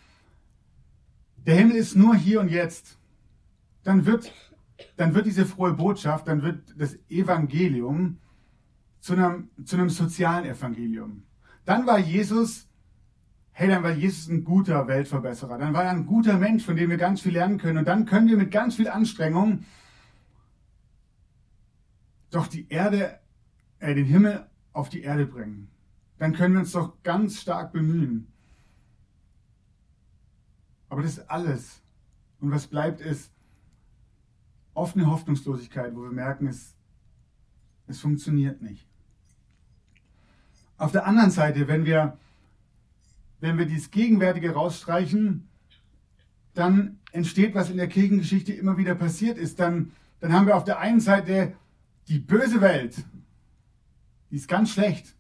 der 1.37 1.55
Himmel 1.55 1.77
ist 1.77 1.95
nur 1.95 2.17
hier 2.17 2.41
und 2.41 2.49
jetzt, 2.49 2.99
dann 3.85 4.07
wird, 4.07 4.33
dann 4.97 5.15
wird 5.15 5.27
diese 5.27 5.47
frohe 5.47 5.75
Botschaft, 5.75 6.27
dann 6.27 6.43
wird 6.43 6.75
das 6.77 6.99
Evangelium 7.09 8.19
zu 9.03 9.15
einem, 9.15 9.51
zu 9.65 9.77
einem 9.77 9.91
sozialen 9.91 10.45
Evangelium. 10.45 11.25
Dann 11.65 11.87
war 11.89 11.99
Jesus, 11.99 12.69
hey, 13.51 13.69
dann 13.69 13.83
war 13.83 13.91
Jesus 13.91 14.29
ein 14.29 14.45
guter 14.45 14.87
Weltverbesserer. 14.87 15.59
Dann 15.59 15.75
war 15.75 15.83
er 15.83 15.91
ein 15.91 16.07
guter 16.07 16.39
Mensch, 16.39 16.65
von 16.65 16.77
dem 16.77 16.89
wir 16.89 16.99
ganz 16.99 17.21
viel 17.21 17.33
lernen 17.33 17.59
können. 17.59 17.79
Und 17.79 17.89
dann 17.89 18.07
können 18.07 18.29
wir 18.29 18.37
mit 18.37 18.53
ganz 18.53 18.77
viel 18.77 18.89
Anstrengung 18.89 19.65
doch 22.31 22.47
die 22.47 22.69
Erde, 22.69 23.19
äh, 23.81 23.93
den 23.93 24.07
Himmel 24.07 24.49
auf 24.73 24.89
die 24.89 25.03
Erde 25.03 25.27
bringen. 25.27 25.69
Dann 26.19 26.33
können 26.33 26.55
wir 26.55 26.61
uns 26.61 26.71
doch 26.71 27.03
ganz 27.03 27.41
stark 27.41 27.73
bemühen. 27.73 28.33
Aber 30.89 31.03
das 31.03 31.19
ist 31.19 31.29
alles. 31.29 31.83
Und 32.39 32.53
was 32.53 32.69
bleibt 32.69 33.01
ist 33.01 33.33
offene 34.75 35.07
Hoffnungslosigkeit, 35.07 35.93
wo 35.97 36.05
wir 36.05 36.13
merken, 36.13 36.47
es, 36.47 36.77
es 37.89 37.99
funktioniert 37.99 38.63
nicht. 38.63 38.92
Auf 40.83 40.91
der 40.91 41.07
anderen 41.07 41.31
Seite, 41.31 41.69
wenn 41.69 41.85
wir, 41.85 42.19
wenn 43.39 43.57
wir 43.57 43.67
dieses 43.67 43.93
Gegenwärtige 43.93 44.51
rausstreichen, 44.51 45.49
dann 46.55 46.99
entsteht, 47.13 47.55
was 47.55 47.71
in 47.71 47.77
der 47.77 47.87
Kirchengeschichte 47.87 48.53
immer 48.53 48.77
wieder 48.77 48.97
passiert 48.97 49.39
ist. 49.39 49.61
Dann, 49.61 49.93
dann 50.19 50.33
haben 50.33 50.49
wir 50.49 50.57
auf 50.57 50.65
der 50.65 50.81
einen 50.81 50.99
Seite 50.99 51.53
die 52.09 52.19
böse 52.19 52.61
Welt, 52.61 52.97
die 54.33 54.35
ist 54.35 54.49
ganz 54.49 54.73
schlecht. 54.73 55.15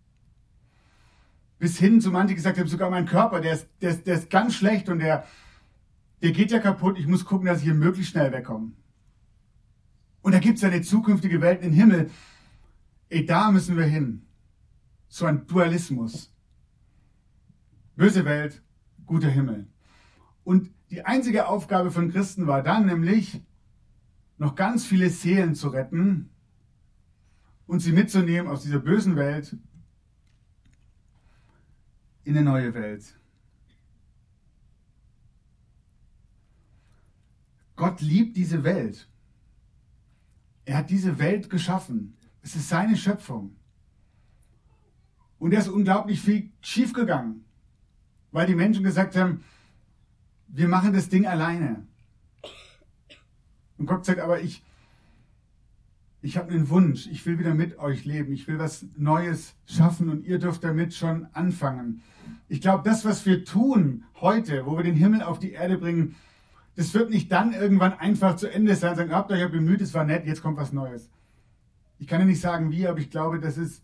Bis 1.60 1.78
hin 1.78 2.00
zu 2.00 2.10
manche 2.10 2.34
gesagt 2.34 2.58
haben, 2.58 2.66
sogar 2.66 2.90
mein 2.90 3.06
Körper, 3.06 3.40
der 3.40 3.52
ist, 3.52 3.68
der, 3.80 3.90
ist, 3.90 4.04
der 4.04 4.16
ist 4.16 4.30
ganz 4.30 4.56
schlecht 4.56 4.88
und 4.88 4.98
der, 4.98 5.24
der 6.22 6.32
geht 6.32 6.50
ja 6.50 6.58
kaputt. 6.58 6.98
Ich 6.98 7.06
muss 7.06 7.24
gucken, 7.24 7.46
dass 7.46 7.58
ich 7.58 7.64
hier 7.66 7.74
möglichst 7.74 8.10
schnell 8.10 8.32
wegkomme. 8.32 8.72
Und 10.22 10.32
da 10.32 10.40
gibt 10.40 10.58
es 10.58 10.64
eine 10.64 10.82
zukünftige 10.82 11.40
Welt 11.40 11.62
im 11.62 11.72
Himmel. 11.72 12.10
Ey, 13.10 13.24
da 13.24 13.52
müssen 13.52 13.76
wir 13.76 13.84
hin. 13.84 14.26
So 15.12 15.26
ein 15.26 15.46
Dualismus. 15.46 16.32
Böse 17.96 18.24
Welt, 18.24 18.62
guter 19.04 19.28
Himmel. 19.28 19.68
Und 20.42 20.70
die 20.88 21.04
einzige 21.04 21.48
Aufgabe 21.48 21.90
von 21.90 22.10
Christen 22.10 22.46
war 22.46 22.62
dann 22.62 22.86
nämlich, 22.86 23.42
noch 24.38 24.54
ganz 24.54 24.86
viele 24.86 25.10
Seelen 25.10 25.54
zu 25.54 25.68
retten, 25.68 26.30
und 27.66 27.80
sie 27.80 27.92
mitzunehmen 27.92 28.50
aus 28.50 28.62
dieser 28.62 28.78
bösen 28.78 29.14
Welt 29.16 29.54
in 32.24 32.34
eine 32.34 32.44
neue 32.46 32.72
Welt. 32.72 33.14
Gott 37.76 38.00
liebt 38.00 38.38
diese 38.38 38.64
Welt. 38.64 39.10
Er 40.64 40.78
hat 40.78 40.88
diese 40.88 41.18
Welt 41.18 41.50
geschaffen. 41.50 42.16
Es 42.40 42.56
ist 42.56 42.70
seine 42.70 42.96
Schöpfung. 42.96 43.58
Und 45.42 45.52
er 45.52 45.58
ist 45.58 45.66
unglaublich 45.66 46.20
viel 46.20 46.50
schiefgegangen, 46.60 47.44
weil 48.30 48.46
die 48.46 48.54
Menschen 48.54 48.84
gesagt 48.84 49.16
haben, 49.16 49.42
wir 50.46 50.68
machen 50.68 50.92
das 50.92 51.08
Ding 51.08 51.26
alleine. 51.26 51.84
Und 53.76 53.86
Gott 53.86 54.04
sagt, 54.04 54.20
aber 54.20 54.40
ich, 54.40 54.62
ich 56.20 56.36
habe 56.36 56.52
einen 56.52 56.68
Wunsch, 56.68 57.08
ich 57.08 57.26
will 57.26 57.40
wieder 57.40 57.54
mit 57.54 57.80
euch 57.80 58.04
leben, 58.04 58.32
ich 58.32 58.46
will 58.46 58.60
was 58.60 58.86
Neues 58.96 59.56
schaffen 59.66 60.10
und 60.10 60.24
ihr 60.24 60.38
dürft 60.38 60.62
damit 60.62 60.94
schon 60.94 61.26
anfangen. 61.32 62.02
Ich 62.48 62.60
glaube, 62.60 62.88
das, 62.88 63.04
was 63.04 63.26
wir 63.26 63.44
tun 63.44 64.04
heute, 64.20 64.64
wo 64.64 64.76
wir 64.76 64.84
den 64.84 64.94
Himmel 64.94 65.22
auf 65.22 65.40
die 65.40 65.50
Erde 65.50 65.76
bringen, 65.76 66.14
das 66.76 66.94
wird 66.94 67.10
nicht 67.10 67.32
dann 67.32 67.52
irgendwann 67.52 67.94
einfach 67.94 68.36
zu 68.36 68.48
Ende 68.48 68.76
sein, 68.76 68.94
sagen, 68.94 69.10
habt 69.10 69.32
euch 69.32 69.40
ja 69.40 69.48
bemüht, 69.48 69.80
es 69.80 69.92
war 69.92 70.04
nett, 70.04 70.24
jetzt 70.24 70.40
kommt 70.40 70.56
was 70.56 70.72
Neues. 70.72 71.10
Ich 71.98 72.06
kann 72.06 72.20
ja 72.20 72.26
nicht 72.26 72.40
sagen 72.40 72.70
wie, 72.70 72.86
aber 72.86 73.00
ich 73.00 73.10
glaube, 73.10 73.40
dass 73.40 73.56
es, 73.56 73.82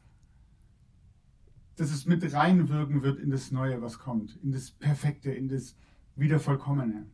dass 1.78 1.92
es 1.92 2.06
mit 2.06 2.32
reinwirken 2.34 3.02
wird 3.02 3.20
in 3.20 3.30
das 3.30 3.52
Neue, 3.52 3.80
was 3.80 4.00
kommt, 4.00 4.36
in 4.42 4.50
das 4.50 4.72
Perfekte, 4.72 5.30
in 5.30 5.48
das 5.48 5.76
Wiedervollkommene. 6.16 7.06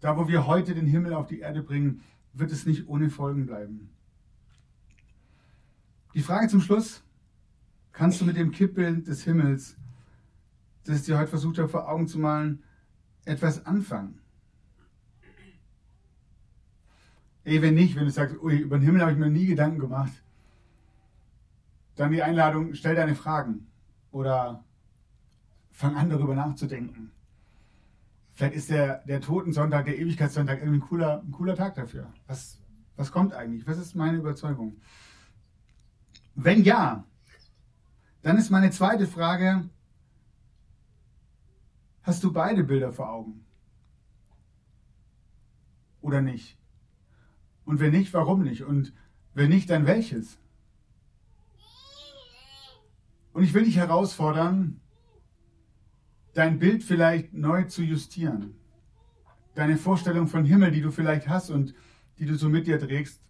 Da, 0.00 0.16
wo 0.16 0.28
wir 0.28 0.46
heute 0.46 0.74
den 0.74 0.86
Himmel 0.86 1.12
auf 1.12 1.26
die 1.26 1.40
Erde 1.40 1.62
bringen, 1.62 2.00
wird 2.32 2.50
es 2.52 2.64
nicht 2.64 2.88
ohne 2.88 3.10
Folgen 3.10 3.44
bleiben. 3.44 3.90
Die 6.14 6.22
Frage 6.22 6.48
zum 6.48 6.62
Schluss, 6.62 7.02
kannst 7.92 8.22
du 8.22 8.24
mit 8.24 8.38
dem 8.38 8.50
Kippbild 8.50 9.06
des 9.06 9.24
Himmels, 9.24 9.76
das 10.84 11.00
ich 11.00 11.04
dir 11.04 11.18
heute 11.18 11.28
versucht 11.28 11.58
habe 11.58 11.68
vor 11.68 11.90
Augen 11.90 12.08
zu 12.08 12.18
malen, 12.18 12.62
etwas 13.26 13.66
anfangen? 13.66 14.20
Ey, 17.44 17.60
wenn 17.60 17.74
nicht, 17.74 17.94
wenn 17.94 18.06
du 18.06 18.10
sagst, 18.10 18.42
ui, 18.42 18.56
über 18.56 18.78
den 18.78 18.86
Himmel 18.86 19.02
habe 19.02 19.12
ich 19.12 19.18
mir 19.18 19.28
nie 19.28 19.46
Gedanken 19.46 19.80
gemacht, 19.80 20.22
dann 21.96 22.12
die 22.12 22.22
Einladung, 22.22 22.74
stell 22.74 22.94
deine 22.94 23.14
Fragen 23.14 23.66
oder 24.10 24.64
fang 25.72 25.96
an 25.96 26.10
darüber 26.10 26.34
nachzudenken. 26.34 27.10
Vielleicht 28.34 28.54
ist 28.54 28.70
der, 28.70 28.98
der 29.04 29.20
Totensonntag, 29.20 29.86
der 29.86 29.98
Ewigkeitssonntag 29.98 30.58
irgendwie 30.58 30.78
ein 30.78 30.88
cooler, 30.88 31.22
ein 31.22 31.32
cooler 31.32 31.56
Tag 31.56 31.74
dafür. 31.74 32.12
Was, 32.26 32.60
was 32.96 33.10
kommt 33.10 33.32
eigentlich? 33.32 33.66
Was 33.66 33.78
ist 33.78 33.94
meine 33.94 34.18
Überzeugung? 34.18 34.76
Wenn 36.34 36.62
ja, 36.62 37.04
dann 38.22 38.36
ist 38.36 38.50
meine 38.50 38.70
zweite 38.70 39.06
Frage, 39.06 39.68
hast 42.02 42.22
du 42.24 42.32
beide 42.32 42.62
Bilder 42.62 42.92
vor 42.92 43.10
Augen? 43.10 43.44
Oder 46.02 46.20
nicht? 46.20 46.58
Und 47.64 47.80
wenn 47.80 47.92
nicht, 47.92 48.12
warum 48.12 48.42
nicht? 48.42 48.64
Und 48.64 48.92
wenn 49.32 49.48
nicht, 49.48 49.70
dann 49.70 49.86
welches? 49.86 50.38
Und 53.36 53.42
ich 53.42 53.52
will 53.52 53.64
dich 53.64 53.76
herausfordern, 53.76 54.80
dein 56.32 56.58
Bild 56.58 56.82
vielleicht 56.82 57.34
neu 57.34 57.64
zu 57.64 57.82
justieren. 57.82 58.54
Deine 59.54 59.76
Vorstellung 59.76 60.26
von 60.26 60.46
Himmel, 60.46 60.70
die 60.70 60.80
du 60.80 60.90
vielleicht 60.90 61.28
hast 61.28 61.50
und 61.50 61.74
die 62.18 62.24
du 62.24 62.34
so 62.34 62.48
mit 62.48 62.66
dir 62.66 62.78
trägst. 62.78 63.20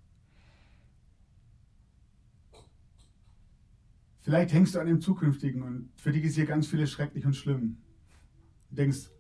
Vielleicht 4.21 4.53
hängst 4.53 4.77
du 4.77 4.79
an 4.79 4.87
dem 4.87 5.01
Zukünftigen 5.01 5.63
und 5.63 5.91
für 5.97 6.13
dich 6.13 6.23
ist 6.23 6.37
hier 6.37 6.47
ganz 6.47 6.69
vieles 6.69 6.93
schrecklich 6.93 7.27
und 7.27 7.35
schlimm. 7.35 7.79
Du 8.71 8.77
denkst, 8.77 9.11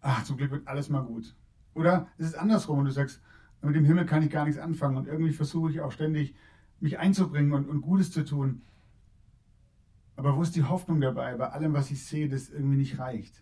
ach, 0.00 0.24
zum 0.24 0.38
Glück 0.38 0.50
wird 0.50 0.66
alles 0.66 0.88
mal 0.88 1.02
gut. 1.02 1.36
Oder 1.74 2.08
es 2.18 2.26
ist 2.26 2.34
andersrum 2.34 2.80
und 2.80 2.86
du 2.86 2.90
sagst, 2.90 3.22
mit 3.62 3.76
dem 3.76 3.84
Himmel 3.84 4.06
kann 4.06 4.24
ich 4.24 4.30
gar 4.30 4.44
nichts 4.44 4.60
anfangen 4.60 4.96
und 4.96 5.06
irgendwie 5.06 5.32
versuche 5.32 5.70
ich 5.70 5.80
auch 5.80 5.92
ständig 5.92 6.34
mich 6.80 6.98
einzubringen 6.98 7.52
und, 7.52 7.68
und 7.68 7.80
Gutes 7.80 8.10
zu 8.10 8.24
tun. 8.24 8.62
Aber 10.18 10.36
wo 10.36 10.42
ist 10.42 10.56
die 10.56 10.64
Hoffnung 10.64 11.00
dabei, 11.00 11.36
bei 11.36 11.48
allem, 11.48 11.74
was 11.74 11.92
ich 11.92 12.04
sehe, 12.04 12.28
das 12.28 12.50
irgendwie 12.50 12.76
nicht 12.76 12.98
reicht? 12.98 13.40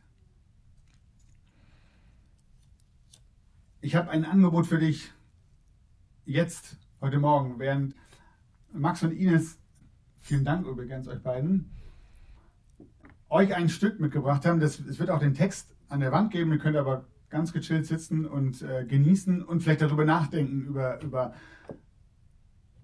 Ich 3.80 3.96
habe 3.96 4.10
ein 4.10 4.26
Angebot 4.26 4.66
für 4.66 4.78
dich 4.78 5.10
jetzt, 6.26 6.76
heute 7.00 7.18
Morgen, 7.18 7.58
während 7.58 7.94
Max 8.74 9.02
und 9.02 9.12
Ines, 9.12 9.58
vielen 10.20 10.44
Dank 10.44 10.66
übrigens 10.66 11.08
euch 11.08 11.22
beiden, 11.22 11.70
euch 13.30 13.54
ein 13.54 13.70
Stück 13.70 13.98
mitgebracht 13.98 14.44
haben. 14.44 14.60
Das, 14.60 14.78
es 14.78 14.98
wird 14.98 15.08
auch 15.08 15.20
den 15.20 15.32
Text 15.32 15.74
an 15.88 16.00
der 16.00 16.12
Wand 16.12 16.30
geben, 16.30 16.52
ihr 16.52 16.58
könnt 16.58 16.76
aber 16.76 17.06
ganz 17.30 17.54
gechillt 17.54 17.86
sitzen 17.86 18.26
und 18.26 18.60
äh, 18.60 18.84
genießen 18.84 19.42
und 19.42 19.62
vielleicht 19.62 19.80
darüber 19.80 20.04
nachdenken, 20.04 20.66
über, 20.66 21.02
über, 21.02 21.34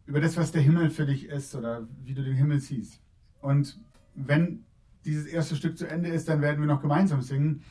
über 0.06 0.22
das, 0.22 0.38
was 0.38 0.50
der 0.50 0.62
Himmel 0.62 0.88
für 0.88 1.04
dich 1.04 1.26
ist 1.26 1.54
oder 1.54 1.86
wie 2.02 2.14
du 2.14 2.24
den 2.24 2.36
Himmel 2.36 2.58
siehst. 2.58 3.01
Und 3.42 3.78
wenn 4.14 4.64
dieses 5.04 5.26
erste 5.26 5.56
Stück 5.56 5.76
zu 5.76 5.86
Ende 5.86 6.08
ist, 6.08 6.28
dann 6.28 6.40
werden 6.40 6.60
wir 6.60 6.66
noch 6.66 6.80
gemeinsam 6.80 7.20
singen. 7.20 7.62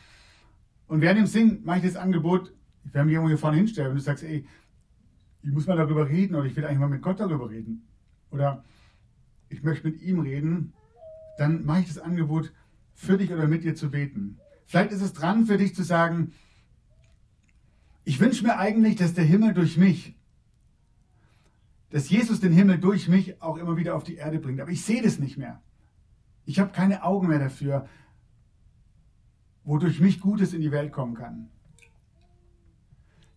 Und 0.88 1.02
während 1.02 1.20
dem 1.20 1.26
Singen 1.26 1.62
mache 1.64 1.78
ich 1.80 1.86
das 1.86 1.96
Angebot, 1.96 2.54
ich 2.84 2.94
werde 2.94 3.06
mich 3.06 3.14
irgendwo 3.14 3.30
hier 3.30 3.38
vorne 3.38 3.58
hinstellen, 3.58 3.90
wenn 3.90 3.98
du 3.98 4.04
sagst, 4.04 4.24
ey, 4.24 4.46
ich 5.42 5.52
muss 5.52 5.66
mal 5.66 5.78
darüber 5.78 6.08
reden 6.08 6.36
oder 6.36 6.46
ich 6.46 6.56
will 6.56 6.66
eigentlich 6.66 6.80
mal 6.80 6.90
mit 6.90 7.02
Gott 7.02 7.20
darüber 7.20 7.50
reden 7.50 7.88
oder 8.30 8.64
ich 9.50 9.64
möchte 9.64 9.88
mit 9.88 10.02
ihm 10.02 10.20
reden, 10.20 10.74
dann 11.38 11.66
mache 11.66 11.80
ich 11.80 11.88
das 11.88 11.98
Angebot, 11.98 12.52
für 12.94 13.18
dich 13.18 13.32
oder 13.32 13.48
mit 13.48 13.64
dir 13.64 13.74
zu 13.74 13.90
beten. 13.90 14.38
Vielleicht 14.66 14.92
ist 14.92 15.02
es 15.02 15.14
dran 15.14 15.46
für 15.46 15.58
dich 15.58 15.74
zu 15.74 15.84
sagen, 15.84 16.34
ich 18.04 18.20
wünsche 18.20 18.44
mir 18.44 18.58
eigentlich, 18.58 18.96
dass 18.96 19.14
der 19.14 19.24
Himmel 19.24 19.54
durch 19.54 19.78
mich, 19.78 20.16
dass 21.92 22.10
Jesus 22.10 22.40
den 22.40 22.54
Himmel 22.54 22.80
durch 22.80 23.08
mich 23.08 23.42
auch 23.42 23.58
immer 23.58 23.76
wieder 23.78 23.96
auf 23.96 24.04
die 24.04 24.16
Erde 24.16 24.40
bringt. 24.40 24.62
Aber 24.62 24.72
ich 24.72 24.84
sehe 24.84 25.02
das 25.02 25.20
nicht 25.20 25.38
mehr. 25.38 25.62
Ich 26.46 26.60
habe 26.60 26.72
keine 26.72 27.04
Augen 27.04 27.28
mehr 27.28 27.40
dafür, 27.40 27.88
wodurch 29.64 30.00
mich 30.00 30.22
Gutes 30.22 30.54
in 30.54 30.62
die 30.62 30.72
Welt 30.72 30.92
kommen 30.92 31.16
kann. 31.16 31.50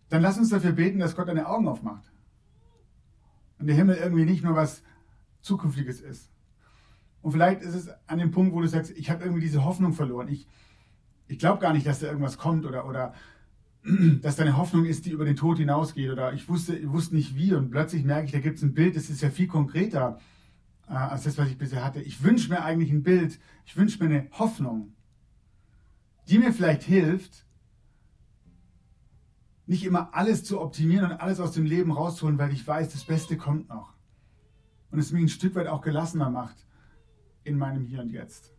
Dann 0.09 0.21
lass 0.21 0.37
uns 0.37 0.49
dafür 0.49 0.71
beten, 0.71 0.99
dass 0.99 1.15
Gott 1.15 1.27
deine 1.27 1.47
Augen 1.47 1.67
aufmacht. 1.67 2.11
Und 3.59 3.67
der 3.67 3.75
Himmel 3.75 3.97
irgendwie 3.97 4.25
nicht 4.25 4.43
nur 4.43 4.55
was 4.55 4.83
Zukünftiges 5.41 6.01
ist. 6.01 6.31
Und 7.21 7.31
vielleicht 7.31 7.61
ist 7.61 7.75
es 7.75 7.89
an 8.07 8.19
dem 8.19 8.31
Punkt, 8.31 8.53
wo 8.53 8.61
du 8.61 8.67
sagst, 8.67 8.91
ich 8.91 9.09
habe 9.09 9.23
irgendwie 9.23 9.41
diese 9.41 9.65
Hoffnung 9.65 9.93
verloren. 9.93 10.29
Ich, 10.29 10.47
ich 11.27 11.39
glaube 11.39 11.59
gar 11.59 11.73
nicht, 11.73 11.85
dass 11.85 11.99
da 11.99 12.07
irgendwas 12.07 12.37
kommt 12.37 12.65
oder, 12.65 12.87
oder 12.87 13.13
dass 14.21 14.35
deine 14.35 14.57
Hoffnung 14.57 14.85
ist, 14.85 15.05
die 15.05 15.11
über 15.11 15.25
den 15.25 15.35
Tod 15.35 15.59
hinausgeht. 15.59 16.09
Oder 16.09 16.33
ich 16.33 16.49
wusste, 16.49 16.75
ich 16.75 16.89
wusste 16.89 17.15
nicht 17.15 17.35
wie 17.35 17.53
und 17.53 17.69
plötzlich 17.69 18.03
merke 18.03 18.25
ich, 18.25 18.31
da 18.31 18.39
gibt 18.39 18.57
es 18.57 18.63
ein 18.63 18.73
Bild, 18.73 18.95
das 18.95 19.09
ist 19.09 19.21
ja 19.21 19.29
viel 19.29 19.47
konkreter 19.47 20.19
äh, 20.87 20.93
als 20.93 21.23
das, 21.23 21.37
was 21.37 21.49
ich 21.49 21.57
bisher 21.57 21.83
hatte. 21.83 22.01
Ich 22.01 22.23
wünsche 22.23 22.49
mir 22.49 22.63
eigentlich 22.63 22.91
ein 22.91 23.03
Bild, 23.03 23.39
ich 23.65 23.77
wünsche 23.77 24.03
mir 24.03 24.09
eine 24.09 24.27
Hoffnung, 24.31 24.93
die 26.27 26.39
mir 26.39 26.51
vielleicht 26.51 26.83
hilft, 26.83 27.45
nicht 29.67 29.83
immer 29.83 30.13
alles 30.13 30.43
zu 30.43 30.61
optimieren 30.61 31.11
und 31.11 31.17
alles 31.19 31.39
aus 31.39 31.51
dem 31.51 31.65
Leben 31.65 31.91
rauszuholen, 31.91 32.37
weil 32.37 32.53
ich 32.53 32.65
weiß, 32.65 32.91
das 32.91 33.03
Beste 33.03 33.37
kommt 33.37 33.69
noch. 33.69 33.93
Und 34.91 34.99
es 34.99 35.11
mich 35.11 35.23
ein 35.23 35.29
Stück 35.29 35.55
weit 35.55 35.67
auch 35.67 35.81
gelassener 35.81 36.29
macht 36.29 36.65
in 37.43 37.57
meinem 37.57 37.85
Hier 37.85 38.01
und 38.01 38.09
Jetzt. 38.09 38.54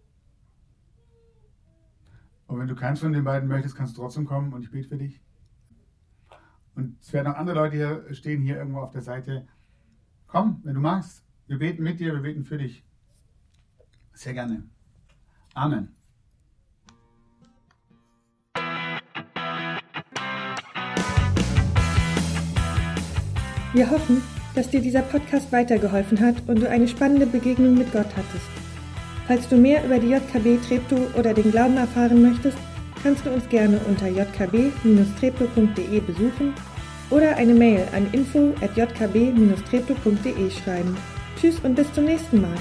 Und 2.46 2.59
wenn 2.61 2.68
du 2.68 2.74
keins 2.74 3.00
von 3.00 3.12
den 3.12 3.24
beiden 3.24 3.48
möchtest, 3.48 3.74
kannst 3.74 3.96
du 3.96 4.02
trotzdem 4.02 4.24
kommen 4.24 4.52
und 4.52 4.62
ich 4.62 4.70
bete 4.70 4.88
für 4.88 4.98
dich. 4.98 5.20
Und 6.74 7.00
es 7.00 7.12
werden 7.12 7.32
auch 7.32 7.37
andere 7.37 7.56
Leute 7.56 7.76
hier 7.76 8.14
stehen, 8.14 8.42
hier 8.42 8.56
irgendwo 8.56 8.80
auf 8.80 8.90
der 8.90 9.02
Seite. 9.02 9.46
Komm, 10.26 10.61
wenn 10.64 10.74
du 10.74 10.80
magst. 10.80 11.24
Wir 11.46 11.59
beten 11.59 11.82
mit 11.82 12.00
dir, 12.00 12.12
wir 12.12 12.20
beten 12.20 12.44
für 12.44 12.59
dich. 12.59 12.85
Sehr 14.12 14.35
gerne. 14.35 14.64
Amen. 15.54 15.94
Wir 23.72 23.90
hoffen, 23.90 24.22
dass 24.54 24.70
dir 24.70 24.80
dieser 24.80 25.02
Podcast 25.02 25.52
weitergeholfen 25.52 26.18
hat 26.20 26.48
und 26.48 26.61
du 26.61 26.68
eine 26.68 26.88
spannende 26.88 27.26
Begegnung 27.26 27.74
mit 27.74 27.92
Gott 27.92 28.09
hattest. 28.16 28.65
Falls 29.26 29.48
du 29.48 29.56
mehr 29.56 29.84
über 29.84 29.98
die 29.98 30.10
JKB 30.10 30.58
Treptow 30.66 31.00
oder 31.18 31.34
den 31.34 31.50
Glauben 31.50 31.76
erfahren 31.76 32.22
möchtest, 32.22 32.56
kannst 33.02 33.26
du 33.26 33.30
uns 33.30 33.48
gerne 33.48 33.80
unter 33.88 34.06
jkb-treptow.de 34.06 36.00
besuchen 36.00 36.54
oder 37.10 37.36
eine 37.36 37.54
Mail 37.54 37.82
an 37.94 38.08
info 38.12 38.54
at 38.60 38.76
jkb-treptow.de 38.76 40.50
schreiben. 40.50 40.96
Tschüss 41.40 41.58
und 41.60 41.74
bis 41.74 41.92
zum 41.92 42.04
nächsten 42.04 42.40
Mal. 42.40 42.54